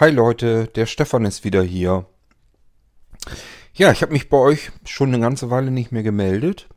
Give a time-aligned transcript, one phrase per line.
[0.00, 2.06] Hi Leute, der Stefan ist wieder hier.
[3.74, 6.70] Ja, ich habe mich bei euch schon eine ganze Weile nicht mehr gemeldet.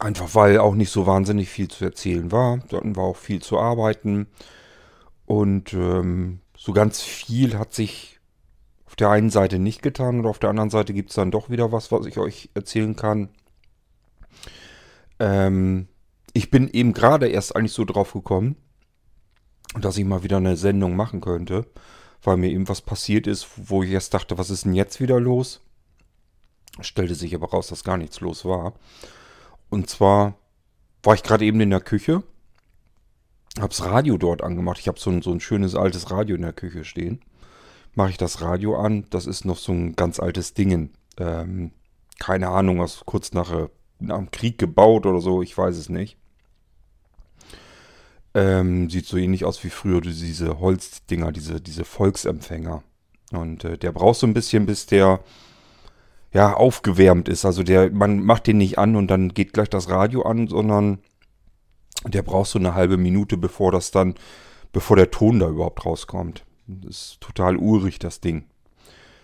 [0.00, 2.58] Einfach weil auch nicht so wahnsinnig viel zu erzählen war.
[2.68, 4.26] Da hatten wir auch viel zu arbeiten.
[5.24, 8.18] Und ähm, so ganz viel hat sich
[8.84, 11.48] auf der einen Seite nicht getan und auf der anderen Seite gibt es dann doch
[11.48, 13.28] wieder was, was ich euch erzählen kann.
[15.20, 15.86] Ähm,
[16.32, 18.56] ich bin eben gerade erst eigentlich so drauf gekommen,
[19.74, 21.66] dass ich mal wieder eine Sendung machen könnte,
[22.22, 25.20] weil mir eben was passiert ist, wo ich erst dachte, was ist denn jetzt wieder
[25.20, 25.60] los?
[26.80, 28.74] Stellte sich aber raus, dass gar nichts los war.
[29.68, 30.34] Und zwar
[31.02, 32.22] war ich gerade eben in der Küche,
[33.60, 34.78] hab's Radio dort angemacht.
[34.78, 37.20] Ich habe so ein, so ein schönes altes Radio in der Küche stehen.
[37.94, 40.90] Mache ich das Radio an, das ist noch so ein ganz altes Ding.
[41.18, 41.72] Ähm,
[42.18, 46.16] keine Ahnung, was kurz nach, nach dem Krieg gebaut oder so, ich weiß es nicht.
[48.34, 52.82] Ähm, sieht so ähnlich aus wie früher diese Holzdinger, diese, diese Volksempfänger.
[53.32, 55.20] Und äh, der braucht so ein bisschen, bis der
[56.32, 57.44] ja aufgewärmt ist.
[57.44, 60.98] Also der, man macht den nicht an und dann geht gleich das Radio an, sondern
[62.04, 64.14] der braucht so eine halbe Minute, bevor das dann,
[64.72, 66.44] bevor der Ton da überhaupt rauskommt.
[66.66, 68.44] Das ist total urig, das Ding.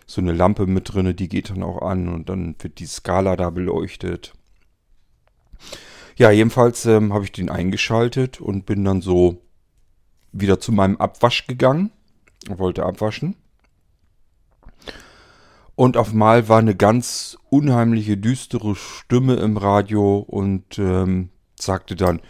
[0.06, 3.36] So eine Lampe mit drinne, die geht dann auch an und dann wird die Skala
[3.36, 4.34] da beleuchtet.
[6.16, 9.42] Ja, jedenfalls ähm, habe ich den eingeschaltet und bin dann so
[10.32, 11.90] wieder zu meinem Abwasch gegangen.
[12.48, 13.36] Wollte abwaschen.
[15.74, 22.20] Und auf einmal war eine ganz unheimliche, düstere Stimme im Radio und ähm, sagte dann,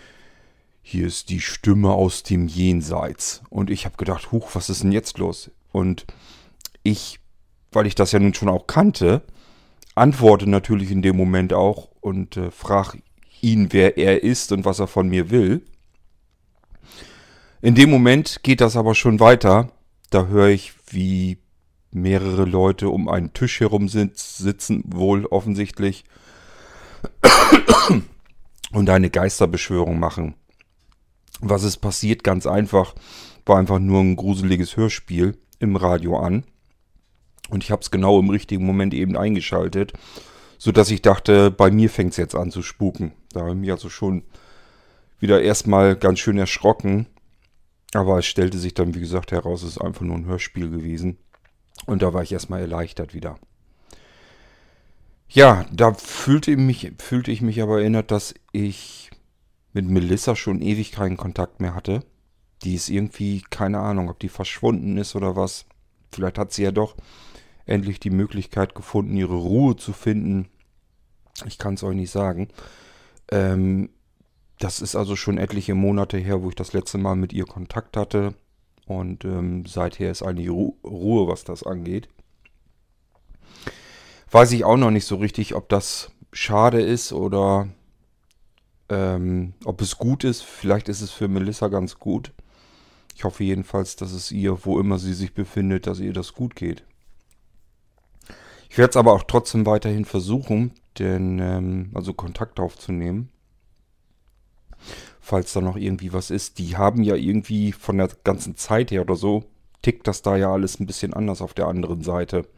[0.80, 3.42] hier ist die Stimme aus dem Jenseits.
[3.50, 5.50] Und ich habe gedacht, huch, was ist denn jetzt los?
[5.72, 6.06] Und
[6.82, 7.20] ich,
[7.72, 9.22] weil ich das ja nun schon auch kannte,
[9.94, 13.02] antworte natürlich in dem Moment auch und äh, frage
[13.44, 15.62] ihn, wer er ist und was er von mir will.
[17.60, 19.70] In dem Moment geht das aber schon weiter.
[20.10, 21.38] Da höre ich, wie
[21.90, 26.04] mehrere Leute um einen Tisch herum sitzen, wohl offensichtlich,
[28.72, 30.34] und eine Geisterbeschwörung machen.
[31.40, 32.24] Was ist passiert?
[32.24, 32.94] Ganz einfach.
[33.46, 36.44] War einfach nur ein gruseliges Hörspiel im Radio an.
[37.50, 39.92] Und ich habe es genau im richtigen Moment eben eingeschaltet
[40.58, 43.12] so dass ich dachte, bei mir fängt es jetzt an zu spuken.
[43.32, 44.22] Da habe ich mich also schon
[45.18, 47.06] wieder erstmal ganz schön erschrocken.
[47.92, 51.18] Aber es stellte sich dann, wie gesagt, heraus, es ist einfach nur ein Hörspiel gewesen.
[51.86, 53.38] Und da war ich erstmal erleichtert wieder.
[55.28, 59.10] Ja, da fühlte ich, mich, fühlte ich mich aber erinnert, dass ich
[59.72, 62.04] mit Melissa schon ewig keinen Kontakt mehr hatte.
[62.62, 65.66] Die ist irgendwie, keine Ahnung, ob die verschwunden ist oder was.
[66.12, 66.96] Vielleicht hat sie ja doch
[67.66, 70.48] endlich die Möglichkeit gefunden, ihre Ruhe zu finden.
[71.46, 72.48] Ich kann es euch nicht sagen.
[73.30, 73.90] Ähm,
[74.58, 77.96] das ist also schon etliche Monate her, wo ich das letzte Mal mit ihr Kontakt
[77.96, 78.34] hatte.
[78.86, 82.08] Und ähm, seither ist eigentlich Ru Ruhe, was das angeht.
[84.30, 87.68] Weiß ich auch noch nicht so richtig, ob das schade ist oder
[88.88, 90.42] ähm, ob es gut ist.
[90.42, 92.32] Vielleicht ist es für Melissa ganz gut.
[93.14, 96.56] Ich hoffe jedenfalls, dass es ihr, wo immer sie sich befindet, dass ihr das gut
[96.56, 96.84] geht.
[98.74, 103.28] Ich werde es aber auch trotzdem weiterhin versuchen, denn ähm, also Kontakt aufzunehmen.
[105.20, 106.58] Falls da noch irgendwie was ist.
[106.58, 109.44] Die haben ja irgendwie von der ganzen Zeit her oder so,
[109.82, 112.48] tickt das da ja alles ein bisschen anders auf der anderen Seite.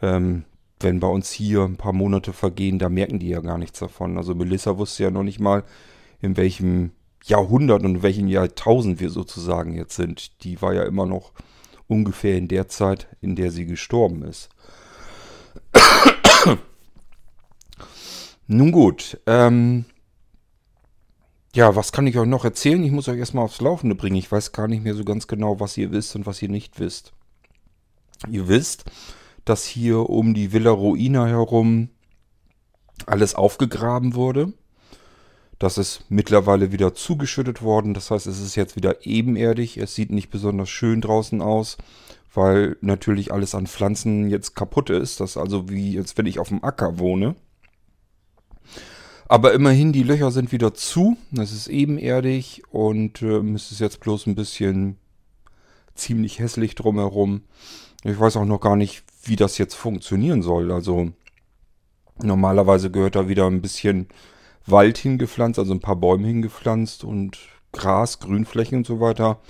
[0.00, 0.44] Ähm,
[0.78, 4.18] wenn bei uns hier ein paar Monate vergehen, da merken die ja gar nichts davon.
[4.18, 5.64] Also Melissa wusste ja noch nicht mal,
[6.20, 6.92] in welchem
[7.24, 10.44] Jahrhundert und in welchem Jahrtausend wir sozusagen jetzt sind.
[10.44, 11.32] Die war ja immer noch
[11.88, 14.50] ungefähr in der Zeit, in der sie gestorben ist.
[18.48, 19.86] Nun gut, ähm,
[21.54, 22.84] ja, was kann ich euch noch erzählen?
[22.84, 24.16] Ich muss euch erstmal aufs Laufende bringen.
[24.16, 26.78] Ich weiß gar nicht mehr so ganz genau, was ihr wisst und was ihr nicht
[26.78, 27.12] wisst.
[28.30, 28.84] Ihr wisst,
[29.44, 31.88] dass hier um die Villa Ruina herum
[33.06, 34.52] alles aufgegraben wurde.
[35.58, 37.94] Das ist mittlerweile wieder zugeschüttet worden.
[37.94, 39.78] Das heißt, es ist jetzt wieder ebenerdig.
[39.78, 41.78] Es sieht nicht besonders schön draußen aus
[42.36, 45.20] weil natürlich alles an Pflanzen jetzt kaputt ist.
[45.20, 47.34] Das ist also wie, als wenn ich auf dem Acker wohne.
[49.28, 51.16] Aber immerhin, die Löcher sind wieder zu.
[51.32, 54.98] Das ist ebenerdig und äh, es ist jetzt bloß ein bisschen
[55.94, 57.42] ziemlich hässlich drumherum.
[58.04, 60.70] Ich weiß auch noch gar nicht, wie das jetzt funktionieren soll.
[60.70, 61.10] Also
[62.22, 64.08] normalerweise gehört da wieder ein bisschen
[64.66, 67.38] Wald hingepflanzt, also ein paar Bäume hingepflanzt und
[67.72, 69.40] Gras, Grünflächen und so weiter.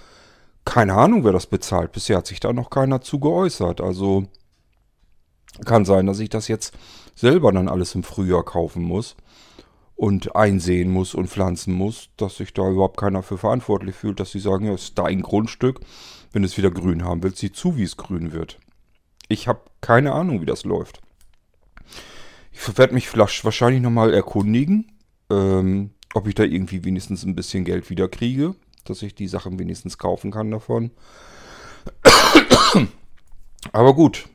[0.67, 1.93] Keine Ahnung, wer das bezahlt.
[1.93, 3.81] Bisher hat sich da noch keiner zu geäußert.
[3.81, 4.27] Also
[5.65, 6.77] kann sein, dass ich das jetzt
[7.15, 9.17] selber dann alles im Frühjahr kaufen muss
[9.95, 14.33] und einsehen muss und pflanzen muss, dass sich da überhaupt keiner für verantwortlich fühlt, dass
[14.33, 15.81] sie sagen, ja, ist dein Grundstück,
[16.33, 18.59] wenn du es wieder grün haben willst, sieh zu, wie es grün wird.
[19.29, 21.01] Ich habe keine Ahnung, wie das läuft.
[22.53, 24.93] Ich werde mich wahrscheinlich nochmal erkundigen,
[25.31, 28.55] ähm, ob ich da irgendwie wenigstens ein bisschen Geld wieder kriege,
[28.91, 30.91] dass ich die Sachen wenigstens kaufen kann davon.
[33.73, 34.29] Aber gut,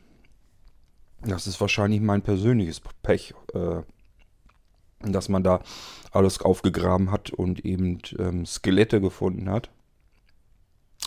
[1.21, 3.81] das ist wahrscheinlich mein persönliches Pech, äh,
[5.01, 5.61] dass man da
[6.11, 9.69] alles aufgegraben hat und eben ähm, Skelette gefunden hat.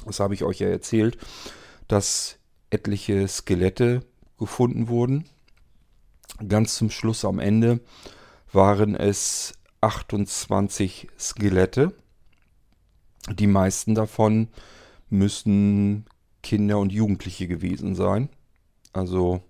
[0.07, 1.19] Das habe ich euch ja erzählt,
[1.89, 2.39] dass
[2.71, 4.05] etliche Skelette
[4.39, 5.25] gefunden wurden.
[6.49, 7.81] Ganz zum Schluss am Ende
[8.53, 11.95] waren es 28 Skelette.
[13.31, 14.49] Die meisten davon
[15.09, 16.07] müssen
[16.43, 18.29] Kinder und Jugendliche gewesen sein.
[18.93, 19.43] Also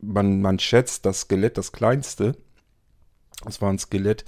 [0.00, 2.36] man, man schätzt das Skelett, das kleinste,
[3.44, 4.24] das war ein Skelett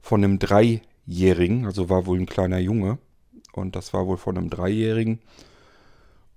[0.00, 2.98] von einem Dreijährigen, also war wohl ein kleiner Junge.
[3.52, 5.20] Und das war wohl von einem Dreijährigen.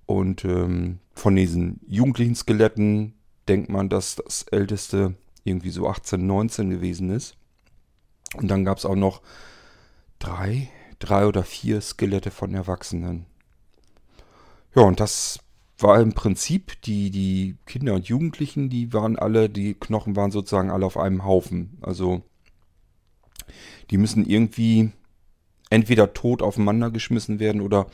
[0.06, 3.14] Und ähm, von diesen jugendlichen Skeletten
[3.48, 5.14] denkt man, dass das älteste
[5.44, 7.36] irgendwie so 18, 19 gewesen ist.
[8.36, 9.20] Und dann gab es auch noch
[10.18, 10.68] drei,
[10.98, 13.26] drei oder vier Skelette von Erwachsenen.
[14.74, 15.40] Ja, und das
[15.78, 20.70] war im Prinzip die, die Kinder und Jugendlichen, die waren alle, die Knochen waren sozusagen
[20.70, 21.78] alle auf einem Haufen.
[21.80, 22.22] Also
[23.90, 24.90] die müssen irgendwie
[25.70, 27.86] entweder tot aufeinander geschmissen werden oder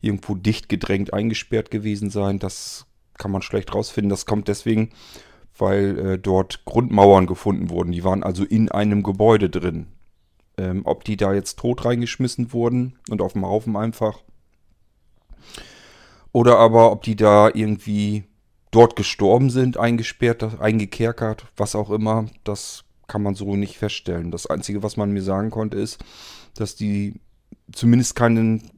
[0.00, 2.38] irgendwo dicht gedrängt eingesperrt gewesen sein.
[2.38, 2.86] Das
[3.16, 4.10] kann man schlecht rausfinden.
[4.10, 4.90] Das kommt deswegen,
[5.56, 7.92] weil äh, dort Grundmauern gefunden wurden.
[7.92, 9.86] Die waren also in einem Gebäude drin.
[10.60, 14.18] Ähm, ob die da jetzt tot reingeschmissen wurden und auf dem Haufen einfach
[16.32, 18.24] oder aber ob die da irgendwie
[18.70, 24.30] dort gestorben sind, eingesperrt, eingekerkert, was auch immer, das kann man so nicht feststellen.
[24.30, 26.04] Das Einzige, was man mir sagen konnte, ist,
[26.54, 27.14] dass die
[27.72, 28.70] zumindest keinen,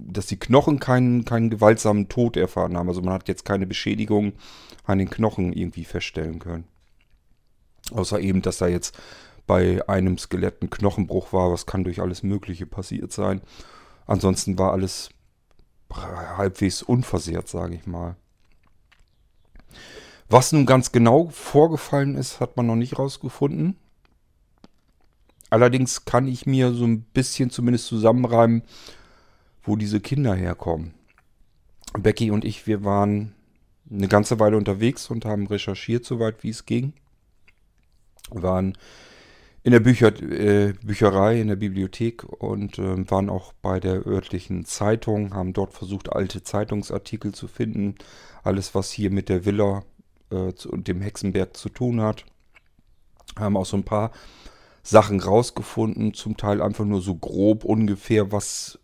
[0.00, 2.88] dass die Knochen keinen, keinen gewaltsamen Tod erfahren haben.
[2.88, 4.32] Also man hat jetzt keine Beschädigung
[4.84, 6.64] an den Knochen irgendwie feststellen können.
[7.92, 8.98] Außer eben, dass da jetzt
[9.48, 13.40] bei einem Skelett ein Knochenbruch war, was kann durch alles Mögliche passiert sein.
[14.06, 15.08] Ansonsten war alles
[15.90, 18.14] halbwegs unversehrt, sage ich mal.
[20.28, 23.76] Was nun ganz genau vorgefallen ist, hat man noch nicht rausgefunden.
[25.50, 28.62] Allerdings kann ich mir so ein bisschen zumindest zusammenreimen,
[29.62, 30.92] wo diese Kinder herkommen.
[31.98, 33.34] Becky und ich, wir waren
[33.90, 36.92] eine ganze Weile unterwegs und haben recherchiert, soweit wie es ging.
[38.30, 38.76] Wir waren
[39.68, 44.64] in der Bücher, äh, Bücherei, in der Bibliothek und äh, waren auch bei der örtlichen
[44.64, 47.96] Zeitung, haben dort versucht, alte Zeitungsartikel zu finden.
[48.42, 49.82] Alles, was hier mit der Villa
[50.30, 52.24] äh, und dem Hexenberg zu tun hat.
[53.38, 54.12] Haben auch so ein paar
[54.82, 58.78] Sachen rausgefunden, zum Teil einfach nur so grob ungefähr, was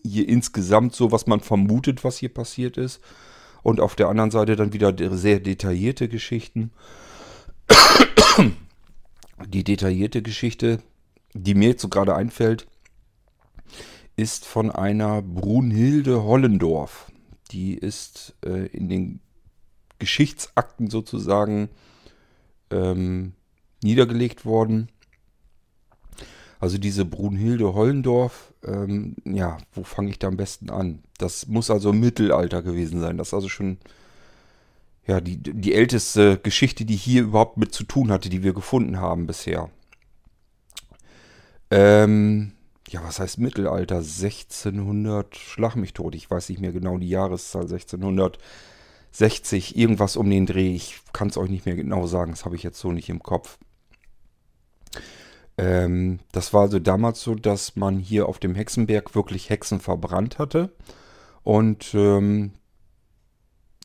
[0.00, 3.00] hier insgesamt so, was man vermutet, was hier passiert ist.
[3.64, 6.70] Und auf der anderen Seite dann wieder sehr detaillierte Geschichten.
[9.46, 10.80] Die detaillierte Geschichte,
[11.32, 12.66] die mir jetzt so gerade einfällt,
[14.16, 17.10] ist von einer Brunhilde Hollendorf.
[17.50, 19.20] Die ist äh, in den
[19.98, 21.68] Geschichtsakten sozusagen
[22.70, 23.32] ähm,
[23.82, 24.88] niedergelegt worden.
[26.60, 31.02] Also diese Brunhilde Hollendorf, ähm, ja, wo fange ich da am besten an?
[31.18, 33.18] Das muss also Mittelalter gewesen sein.
[33.18, 33.78] Das ist also schon
[35.06, 38.98] ja, die, die älteste Geschichte, die hier überhaupt mit zu tun hatte, die wir gefunden
[38.98, 39.70] haben bisher.
[41.70, 42.52] Ähm,
[42.88, 43.96] ja, was heißt Mittelalter?
[43.96, 50.46] 1600, schlag mich tot, ich weiß nicht mehr genau die Jahreszahl, 1660, irgendwas um den
[50.46, 50.74] Dreh.
[50.74, 53.22] Ich kann es euch nicht mehr genau sagen, das habe ich jetzt so nicht im
[53.22, 53.58] Kopf.
[55.56, 60.38] Ähm, das war also damals so, dass man hier auf dem Hexenberg wirklich Hexen verbrannt
[60.38, 60.72] hatte.
[61.42, 62.52] Und ähm,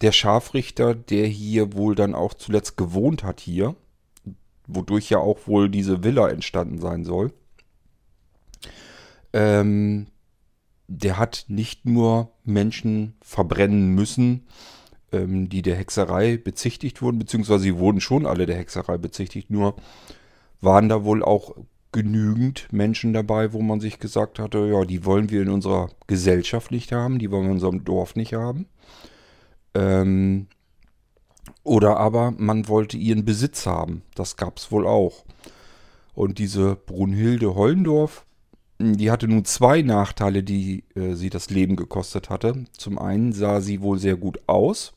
[0.02, 3.76] der Scharfrichter, der hier wohl dann auch zuletzt gewohnt hat hier,
[4.68, 7.34] wodurch ja auch wohl diese Villa entstanden sein soll,
[9.34, 10.08] ähm,
[10.88, 14.48] der hat nicht nur Menschen verbrennen müssen,
[15.12, 19.76] ähm, die der Hexerei bezichtigt wurden, beziehungsweise sie wurden schon alle der Hexerei bezichtigt, nur
[20.62, 21.56] waren da wohl auch
[21.92, 26.72] genügend Menschen dabei, wo man sich gesagt hatte, ja, die wollen wir in unserer Gesellschaft
[26.72, 28.68] nicht haben, die wollen wir in unserem Dorf nicht haben.
[29.74, 30.48] Ähm,
[31.64, 34.02] oder aber man wollte ihren Besitz haben.
[34.16, 35.24] Das gab es wohl auch.
[36.14, 38.26] Und diese Brunhilde Hollendorf,
[38.80, 42.66] die hatte nun zwei Nachteile, die äh, sie das Leben gekostet hatte.
[42.78, 44.94] Zum einen sah sie wohl sehr gut aus.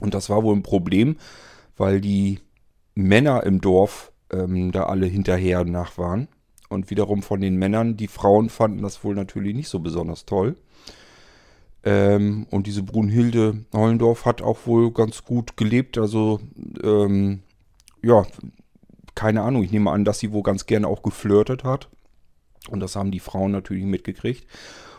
[0.00, 1.16] Und das war wohl ein Problem,
[1.76, 2.40] weil die
[2.94, 6.28] Männer im Dorf ähm, da alle hinterher nach waren.
[6.68, 10.56] Und wiederum von den Männern, die Frauen fanden das wohl natürlich nicht so besonders toll.
[11.88, 15.96] Ähm, und diese Brunhilde Hollendorf hat auch wohl ganz gut gelebt.
[15.96, 16.38] Also,
[16.82, 17.40] ähm,
[18.02, 18.26] ja,
[19.14, 19.62] keine Ahnung.
[19.62, 21.88] Ich nehme an, dass sie wohl ganz gerne auch geflirtet hat.
[22.68, 24.46] Und das haben die Frauen natürlich mitgekriegt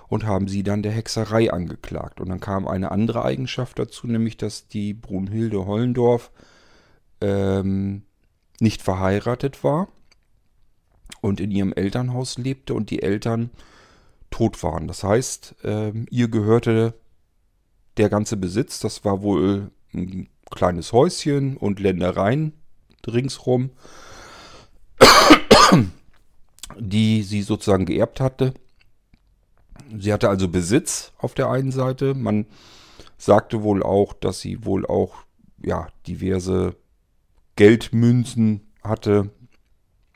[0.08, 2.20] und haben sie dann der Hexerei angeklagt.
[2.20, 6.32] Und dann kam eine andere Eigenschaft dazu, nämlich dass die Brunhilde Hollendorf
[7.22, 8.02] ähm,
[8.60, 9.90] nicht verheiratet war
[11.22, 13.52] und in ihrem Elternhaus lebte und die Eltern
[14.30, 14.88] tot waren.
[14.88, 16.94] Das heißt, ähm, ihr gehörte
[17.98, 18.80] der ganze Besitz.
[18.80, 22.54] Das war wohl ein kleines Häuschen und Ländereien
[23.08, 23.72] ringsrum,
[26.80, 28.54] die sie sozusagen geerbt hatte.
[29.98, 32.14] Sie hatte also Besitz auf der einen Seite.
[32.14, 32.46] Man
[33.18, 35.24] sagte wohl auch, dass sie wohl auch
[35.64, 36.76] ja, diverse
[37.56, 39.32] Geldmünzen hatte,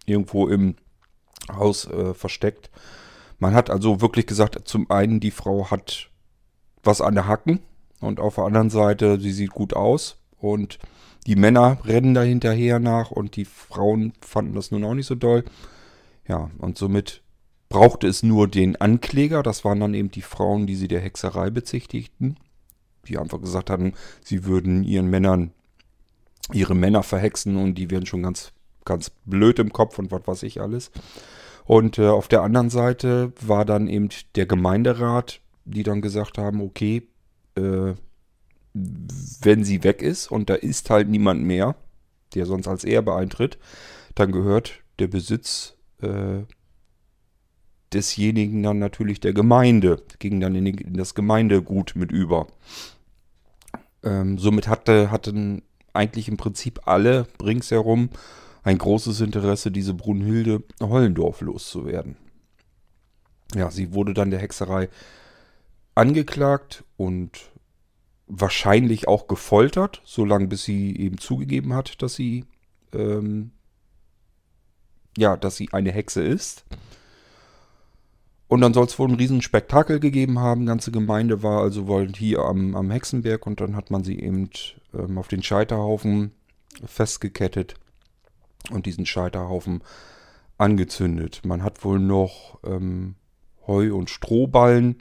[0.06, 0.76] irgendwo im
[1.52, 2.70] Haus äh, versteckt.
[3.44, 6.10] Man hat also wirklich gesagt, zum einen, die Frau hat
[6.82, 7.60] was an der Hacken
[8.00, 10.80] und auf der anderen Seite, sie sieht gut aus und
[11.28, 15.16] die Männer rennen da hinterher nach und die Frauen fanden das nun auch nicht so
[15.16, 15.44] doll.
[16.26, 17.22] Ja, und somit
[17.68, 21.50] brauchte es nur den Ankläger, das waren dann eben die Frauen, die sie der Hexerei
[21.50, 22.38] bezichtigten,
[23.10, 23.92] die einfach gesagt hatten,
[24.24, 25.52] sie würden ihren Männern
[26.54, 28.54] ihre Männer verhexen und die werden schon ganz,
[28.86, 30.92] ganz blöd im Kopf und was weiß ich alles.
[31.66, 36.62] Und äh, auf der anderen Seite war dann eben der Gemeinderat, die dann gesagt haben,
[36.62, 37.08] okay,
[37.56, 37.94] äh,
[38.74, 41.76] wenn sie weg ist und da ist halt niemand mehr,
[42.34, 43.58] der sonst als Erbe eintritt,
[44.16, 46.44] dann gehört der Besitz äh,
[47.94, 52.48] desjenigen dann natürlich der Gemeinde, ging dann in, in das Gemeindegut mit über.
[54.04, 55.62] Ähm, somit hatte, hatten
[55.94, 58.10] eigentlich im Prinzip alle ringsherum
[58.64, 62.18] ein großes Interesse, diese Brunhilde Hollendorf loszuwerden.
[63.56, 64.90] Ja, sie wurde dann der Hexerei
[65.96, 67.52] angeklagt und
[68.28, 72.46] wahrscheinlich auch gefoltert, solange bis sie eben zugegeben hat, dass sie
[72.94, 73.52] ähm,
[75.18, 76.66] ja, dass sie eine Hexe ist.
[78.48, 80.66] Und dann soll es wohl ein Riesenspektakel gegeben haben.
[80.66, 84.50] ganze Gemeinde war also wohl hier am, am Hexenberg und dann hat man sie eben
[84.94, 86.32] ähm, auf den Scheiterhaufen
[86.86, 87.76] festgekettet
[88.72, 89.84] und diesen Scheiterhaufen
[90.58, 91.42] angezündet.
[91.46, 93.16] Man hat wohl noch ähm,
[93.68, 94.98] Heu und Strohballen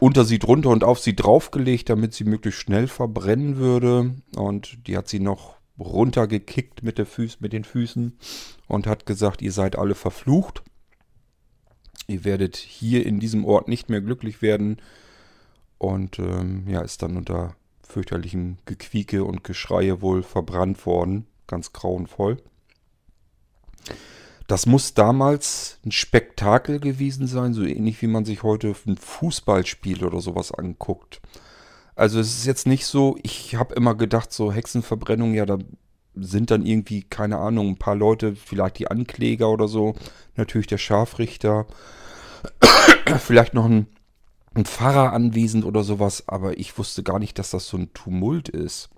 [0.00, 4.14] unter sie drunter und auf sie draufgelegt, damit sie möglichst schnell verbrennen würde.
[4.36, 8.16] Und die hat sie noch runtergekickt mit, der Füß, mit den Füßen
[8.66, 10.62] und hat gesagt, ihr seid alle verflucht.
[12.06, 14.78] Ihr werdet hier in diesem Ort nicht mehr glücklich werden.
[15.78, 21.26] Und ähm, ja, ist dann unter fürchterlichem Gequieke und Geschreie wohl verbrannt worden.
[21.48, 22.36] Ganz grauenvoll.
[24.46, 30.04] Das muss damals ein Spektakel gewesen sein, so ähnlich wie man sich heute ein Fußballspiel
[30.04, 31.20] oder sowas anguckt.
[31.96, 35.58] Also es ist jetzt nicht so, ich habe immer gedacht, so Hexenverbrennung, ja, da
[36.14, 39.94] sind dann irgendwie, keine Ahnung, ein paar Leute, vielleicht die Ankläger oder so,
[40.36, 41.66] natürlich der Scharfrichter,
[43.18, 43.86] vielleicht noch ein,
[44.54, 48.48] ein Pfarrer anwesend oder sowas, aber ich wusste gar nicht, dass das so ein Tumult
[48.48, 48.90] ist.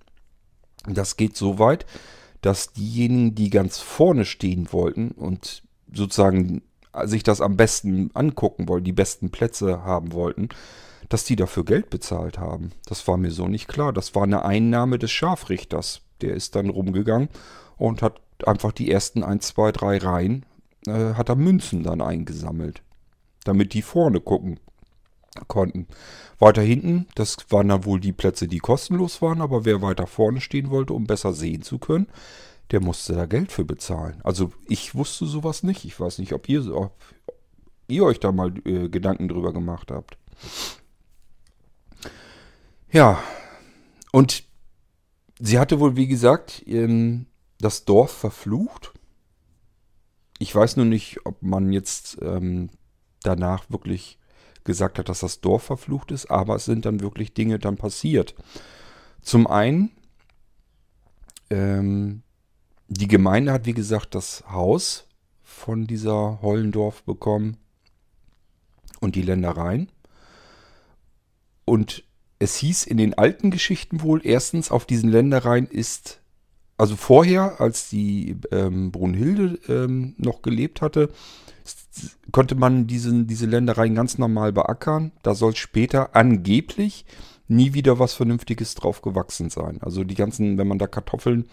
[0.86, 1.86] Das geht so weit,
[2.40, 6.62] dass diejenigen, die ganz vorne stehen wollten und sozusagen
[7.04, 10.48] sich das am besten angucken wollten, die besten Plätze haben wollten,
[11.08, 12.70] dass die dafür Geld bezahlt haben.
[12.86, 13.92] Das war mir so nicht klar.
[13.92, 16.02] Das war eine Einnahme des Scharfrichters.
[16.20, 17.28] Der ist dann rumgegangen
[17.76, 20.46] und hat einfach die ersten 1, 2, 3 Reihen,
[20.86, 22.82] äh, hat er Münzen dann eingesammelt,
[23.44, 24.60] damit die vorne gucken
[25.48, 25.86] konnten.
[26.38, 30.40] Weiter hinten, das waren dann wohl die Plätze, die kostenlos waren, aber wer weiter vorne
[30.40, 32.06] stehen wollte, um besser sehen zu können,
[32.70, 34.20] der musste da Geld für bezahlen.
[34.22, 35.84] Also ich wusste sowas nicht.
[35.84, 36.96] Ich weiß nicht, ob ihr, ob
[37.88, 40.16] ihr euch da mal äh, Gedanken drüber gemacht habt.
[42.92, 43.22] Ja,
[44.12, 44.44] und
[45.38, 46.64] sie hatte wohl, wie gesagt,
[47.58, 48.92] das Dorf verflucht.
[50.38, 52.70] Ich weiß nur nicht, ob man jetzt ähm,
[53.22, 54.18] danach wirklich
[54.64, 58.34] gesagt hat, dass das Dorf verflucht ist, aber es sind dann wirklich Dinge dann passiert.
[59.22, 59.90] Zum einen
[61.50, 62.22] ähm,
[62.88, 65.06] die Gemeinde hat, wie gesagt, das Haus
[65.42, 67.56] von dieser Hollendorf bekommen
[69.00, 69.90] und die Ländereien.
[71.64, 72.04] Und
[72.38, 76.19] es hieß in den alten Geschichten wohl, erstens auf diesen Ländereien ist,
[76.80, 81.10] also vorher, als die ähm, Brunhilde ähm, noch gelebt hatte,
[82.32, 85.12] konnte man diesen, diese Ländereien ganz normal beackern.
[85.22, 87.04] Da soll später angeblich
[87.48, 89.78] nie wieder was Vernünftiges drauf gewachsen sein.
[89.82, 91.50] Also die ganzen, wenn man da Kartoffeln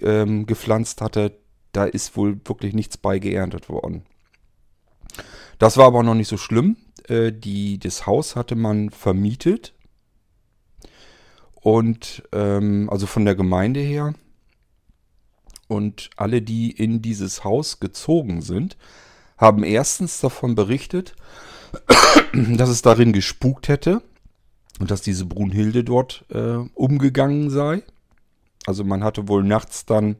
[0.00, 1.36] ähm, gepflanzt hatte,
[1.72, 4.04] da ist wohl wirklich nichts bei geerntet worden.
[5.58, 6.78] Das war aber noch nicht so schlimm.
[7.08, 9.74] Äh, die, das Haus hatte man vermietet.
[11.60, 14.14] Und ähm, also von der Gemeinde her.
[15.72, 18.76] Und alle, die in dieses Haus gezogen sind,
[19.38, 21.16] haben erstens davon berichtet,
[22.34, 24.02] dass es darin gespukt hätte
[24.80, 27.82] und dass diese Brunhilde dort äh, umgegangen sei.
[28.66, 30.16] Also man hatte wohl nachts dann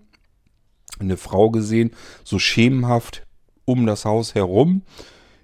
[0.99, 1.91] eine Frau gesehen,
[2.25, 3.27] so schemenhaft
[3.67, 4.81] um das Haus herum.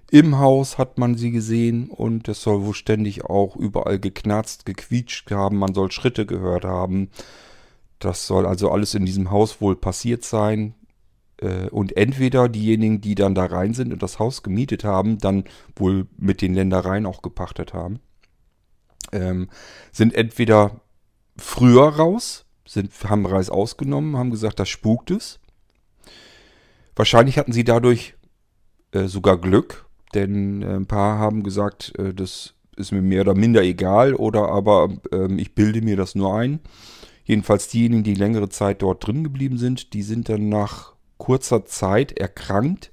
[0.09, 5.29] Im Haus hat man sie gesehen und es soll wohl ständig auch überall geknarzt, gequietscht
[5.29, 5.57] haben.
[5.57, 7.11] Man soll Schritte gehört haben.
[7.99, 10.73] Das soll also alles in diesem Haus wohl passiert sein.
[11.41, 15.43] Äh, und entweder diejenigen, die dann da rein sind und das Haus gemietet haben, dann
[15.75, 17.99] wohl mit den Ländereien auch gepachtet haben,
[19.11, 19.49] ähm,
[19.91, 20.81] sind entweder
[21.37, 25.39] früher raus, sind, haben Reis ausgenommen, haben gesagt, das spukt es.
[26.95, 28.15] Wahrscheinlich hatten sie dadurch
[28.91, 33.61] äh, sogar Glück, denn äh, ein paar haben gesagt, das ist mir mehr oder minder
[33.61, 36.59] egal oder aber ähm, ich bilde mir das nur ein.
[37.29, 42.11] Jedenfalls diejenigen, die längere Zeit dort drin geblieben sind, die sind dann nach kurzer Zeit
[42.13, 42.91] erkrankt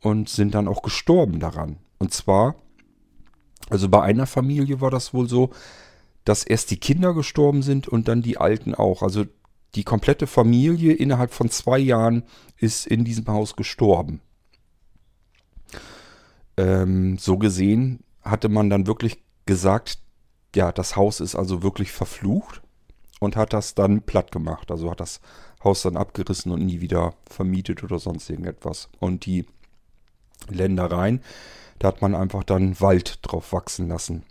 [0.00, 1.76] und sind dann auch gestorben daran.
[1.98, 2.54] Und zwar,
[3.68, 5.50] also bei einer Familie war das wohl so,
[6.24, 9.02] dass erst die Kinder gestorben sind und dann die Alten auch.
[9.02, 9.26] Also
[9.74, 12.22] die komplette Familie innerhalb von zwei Jahren
[12.56, 14.22] ist in diesem Haus gestorben.
[16.56, 19.98] Ähm, so gesehen hatte man dann wirklich gesagt,
[20.56, 22.62] ja, das Haus ist also wirklich verflucht
[23.20, 24.72] und hat das dann platt gemacht.
[24.72, 25.20] Also hat das
[25.62, 28.88] Haus dann abgerissen und nie wieder vermietet oder sonst irgendetwas.
[28.98, 29.46] Und die
[30.48, 31.20] Ländereien,
[31.78, 34.24] da hat man einfach dann Wald drauf wachsen lassen.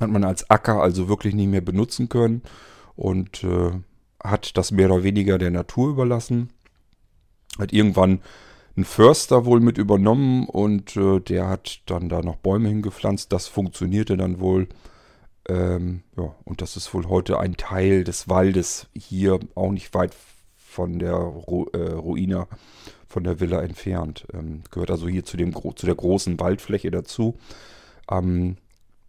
[0.00, 2.42] Hat man als Acker also wirklich nicht mehr benutzen können
[2.96, 3.72] und äh,
[4.22, 6.50] hat das mehr oder weniger der Natur überlassen.
[7.58, 8.20] Hat irgendwann
[8.76, 13.32] ein Förster wohl mit übernommen und äh, der hat dann da noch Bäume hingepflanzt.
[13.32, 14.68] Das funktionierte dann wohl.
[15.50, 20.14] Ähm, ja, und das ist wohl heute ein Teil des Waldes hier, auch nicht weit
[20.56, 22.46] von der Ru äh, Ruine
[23.08, 24.28] von der Villa entfernt.
[24.32, 27.36] Ähm, gehört also hier zu, dem, zu der großen Waldfläche dazu.
[28.08, 28.58] Ähm,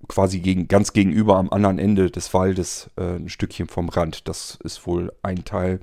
[0.07, 4.27] quasi gegen, ganz gegenüber am anderen Ende des Waldes äh, ein Stückchen vom Rand.
[4.27, 5.79] Das ist wohl ein Teil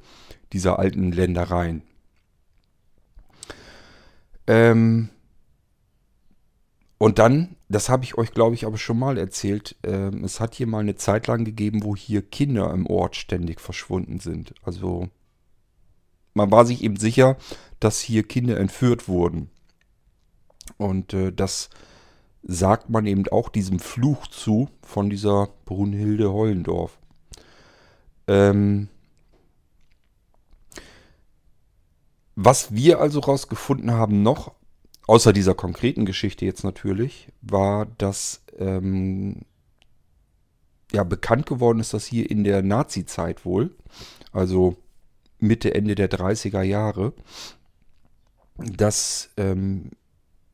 [0.53, 1.83] dieser alten Ländereien.
[4.49, 5.11] Ähm,
[6.99, 10.55] und dann, das habe ich euch, glaube ich, aber schon mal erzählt, äh, es hat
[10.55, 14.55] hier mal eine Zeit lang gegeben, wo hier Kinder im Ort ständig verschwunden sind.
[14.63, 15.09] Also
[16.33, 17.37] man war sich eben sicher,
[17.81, 19.51] dass hier Kinder entführt wurden.
[20.79, 21.69] Und äh, das
[22.43, 26.99] sagt man eben auch diesem Fluch zu von dieser Brunhilde Hollendorf.
[28.27, 28.89] Ähm,
[32.37, 34.55] was wir also rausgefunden haben noch
[35.09, 39.41] außer dieser konkreten Geschichte jetzt natürlich, war, dass ähm,
[40.93, 43.75] ja bekannt geworden ist, dass hier in der Nazi-Zeit wohl,
[44.33, 44.77] also
[45.39, 47.15] Mitte, Ende der 30er Jahre,
[48.59, 49.91] dass ähm,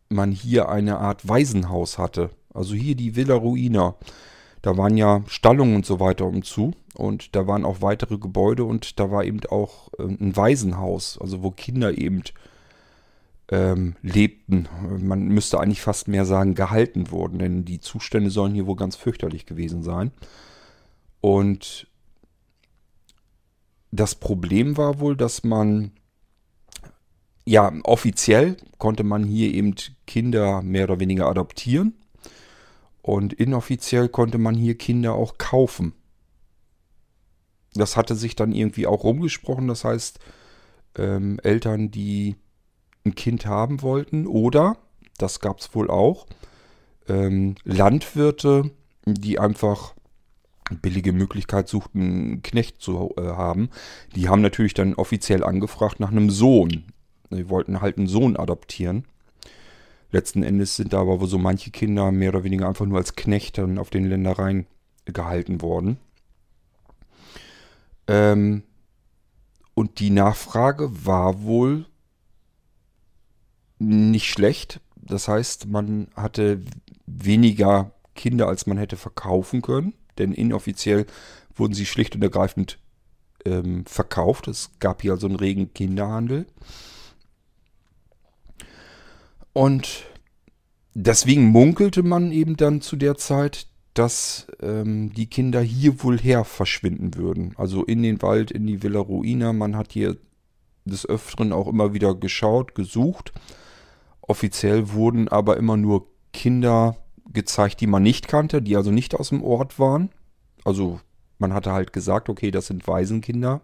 [0.08, 2.30] man hier eine Art Waisenhaus hatte.
[2.52, 3.96] Also hier die Villa Ruina.
[4.62, 6.74] Da waren ja Stallungen und so weiter umzu.
[6.94, 11.42] Und da waren auch weitere Gebäude und da war eben auch äh, ein Waisenhaus, also
[11.42, 12.22] wo Kinder eben
[13.48, 14.68] ähm, lebten.
[14.98, 18.96] Man müsste eigentlich fast mehr sagen, gehalten wurden, denn die Zustände sollen hier wohl ganz
[18.96, 20.12] fürchterlich gewesen sein.
[21.20, 21.86] Und
[23.90, 25.92] das Problem war wohl, dass man,
[27.44, 29.74] ja, offiziell konnte man hier eben
[30.06, 31.94] Kinder mehr oder weniger adoptieren.
[33.02, 35.92] Und inoffiziell konnte man hier Kinder auch kaufen.
[37.74, 39.68] Das hatte sich dann irgendwie auch rumgesprochen.
[39.68, 40.18] Das heißt,
[40.96, 42.36] ähm, Eltern, die
[43.04, 44.76] ein Kind haben wollten oder,
[45.18, 46.26] das gab es wohl auch,
[47.08, 48.70] ähm, Landwirte,
[49.06, 49.94] die einfach
[50.80, 53.68] billige Möglichkeit suchten, einen Knecht zu äh, haben.
[54.16, 56.84] Die haben natürlich dann offiziell angefragt nach einem Sohn.
[57.30, 59.04] Die wollten halt einen Sohn adoptieren.
[60.10, 63.68] Letzten Endes sind da aber so manche Kinder mehr oder weniger einfach nur als Knechte
[63.78, 64.66] auf den Ländereien
[65.04, 65.98] gehalten worden.
[68.06, 68.62] Ähm,
[69.74, 71.86] Und die Nachfrage war wohl
[73.88, 74.80] nicht schlecht.
[74.96, 76.60] Das heißt, man hatte
[77.06, 79.94] weniger Kinder, als man hätte verkaufen können.
[80.18, 81.06] Denn inoffiziell
[81.54, 82.78] wurden sie schlicht und ergreifend
[83.44, 84.48] ähm, verkauft.
[84.48, 86.46] Es gab hier also einen regen Kinderhandel.
[89.52, 90.04] Und
[90.94, 96.44] deswegen munkelte man eben dann zu der Zeit, dass ähm, die Kinder hier wohl her
[96.44, 97.54] verschwinden würden.
[97.56, 99.52] Also in den Wald, in die Villa Ruina.
[99.52, 100.16] Man hat hier
[100.84, 103.32] des Öfteren auch immer wieder geschaut, gesucht.
[104.26, 106.96] Offiziell wurden aber immer nur Kinder
[107.32, 110.10] gezeigt, die man nicht kannte, die also nicht aus dem Ort waren.
[110.64, 111.00] Also
[111.38, 113.60] man hatte halt gesagt, okay, das sind Waisenkinder,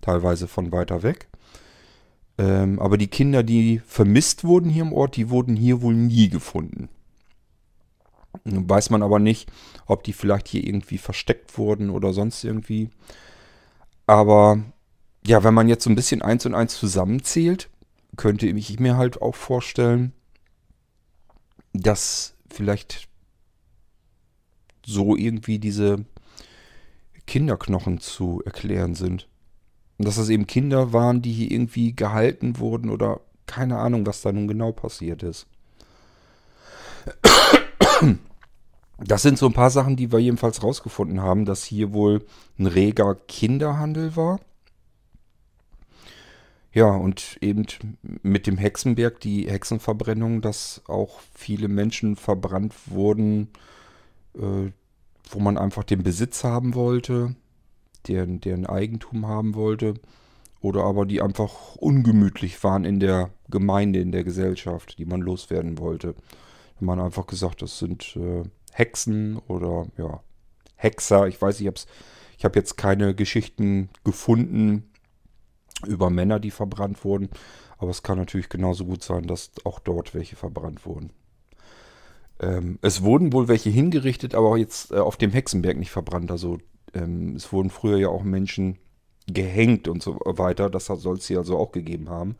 [0.00, 1.28] teilweise von weiter weg.
[2.38, 6.28] Ähm, aber die Kinder, die vermisst wurden hier im Ort, die wurden hier wohl nie
[6.28, 6.88] gefunden.
[8.44, 9.50] Weiß man aber nicht,
[9.86, 12.90] ob die vielleicht hier irgendwie versteckt wurden oder sonst irgendwie.
[14.06, 14.58] Aber
[15.26, 17.70] ja, wenn man jetzt so ein bisschen eins und eins zusammenzählt,
[18.16, 20.12] könnte ich mir halt auch vorstellen,
[21.72, 23.08] dass vielleicht
[24.86, 26.04] so irgendwie diese
[27.26, 29.28] Kinderknochen zu erklären sind.
[29.98, 34.32] Dass das eben Kinder waren, die hier irgendwie gehalten wurden oder keine Ahnung, was da
[34.32, 35.46] nun genau passiert ist.
[38.98, 42.24] Das sind so ein paar Sachen, die wir jedenfalls rausgefunden haben, dass hier wohl
[42.58, 44.40] ein reger Kinderhandel war.
[46.74, 47.66] Ja, und eben
[48.02, 53.48] mit dem Hexenberg die Hexenverbrennung, dass auch viele Menschen verbrannt wurden,
[54.34, 54.72] äh,
[55.30, 57.36] wo man einfach den Besitz haben wollte,
[58.08, 59.94] deren, deren Eigentum haben wollte,
[60.60, 65.78] oder aber die einfach ungemütlich waren in der Gemeinde, in der Gesellschaft, die man loswerden
[65.78, 66.16] wollte.
[66.80, 70.24] Da man einfach gesagt, das sind äh, Hexen oder ja,
[70.74, 71.28] Hexer.
[71.28, 71.78] Ich weiß, ich habe
[72.36, 74.90] ich habe jetzt keine Geschichten gefunden,
[75.86, 77.30] über Männer, die verbrannt wurden.
[77.78, 81.10] Aber es kann natürlich genauso gut sein, dass auch dort welche verbrannt wurden.
[82.40, 86.30] Ähm, es wurden wohl welche hingerichtet, aber jetzt äh, auf dem Hexenberg nicht verbrannt.
[86.30, 86.58] Also
[86.94, 88.78] ähm, es wurden früher ja auch Menschen
[89.26, 90.70] gehängt und so weiter.
[90.70, 92.36] Das soll es hier also auch gegeben haben.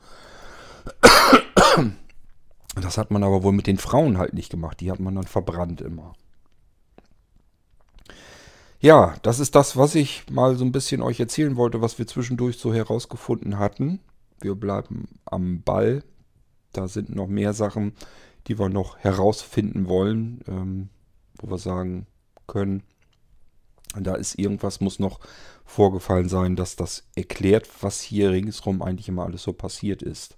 [2.81, 4.81] Das hat man aber wohl mit den Frauen halt nicht gemacht.
[4.81, 6.15] Die hat man dann verbrannt immer.
[8.85, 12.07] Ja, das ist das, was ich mal so ein bisschen euch erzählen wollte, was wir
[12.07, 13.99] zwischendurch so herausgefunden hatten.
[14.43, 16.05] Wir bleiben am Ball.
[16.75, 17.95] Da sind noch mehr Sachen,
[18.47, 20.91] die wir noch herausfinden wollen, ähm,
[21.39, 22.07] wo wir sagen
[22.47, 22.83] können,
[23.99, 25.19] da ist irgendwas, muss noch
[25.65, 30.37] vorgefallen sein, dass das erklärt, was hier ringsherum eigentlich immer alles so passiert ist.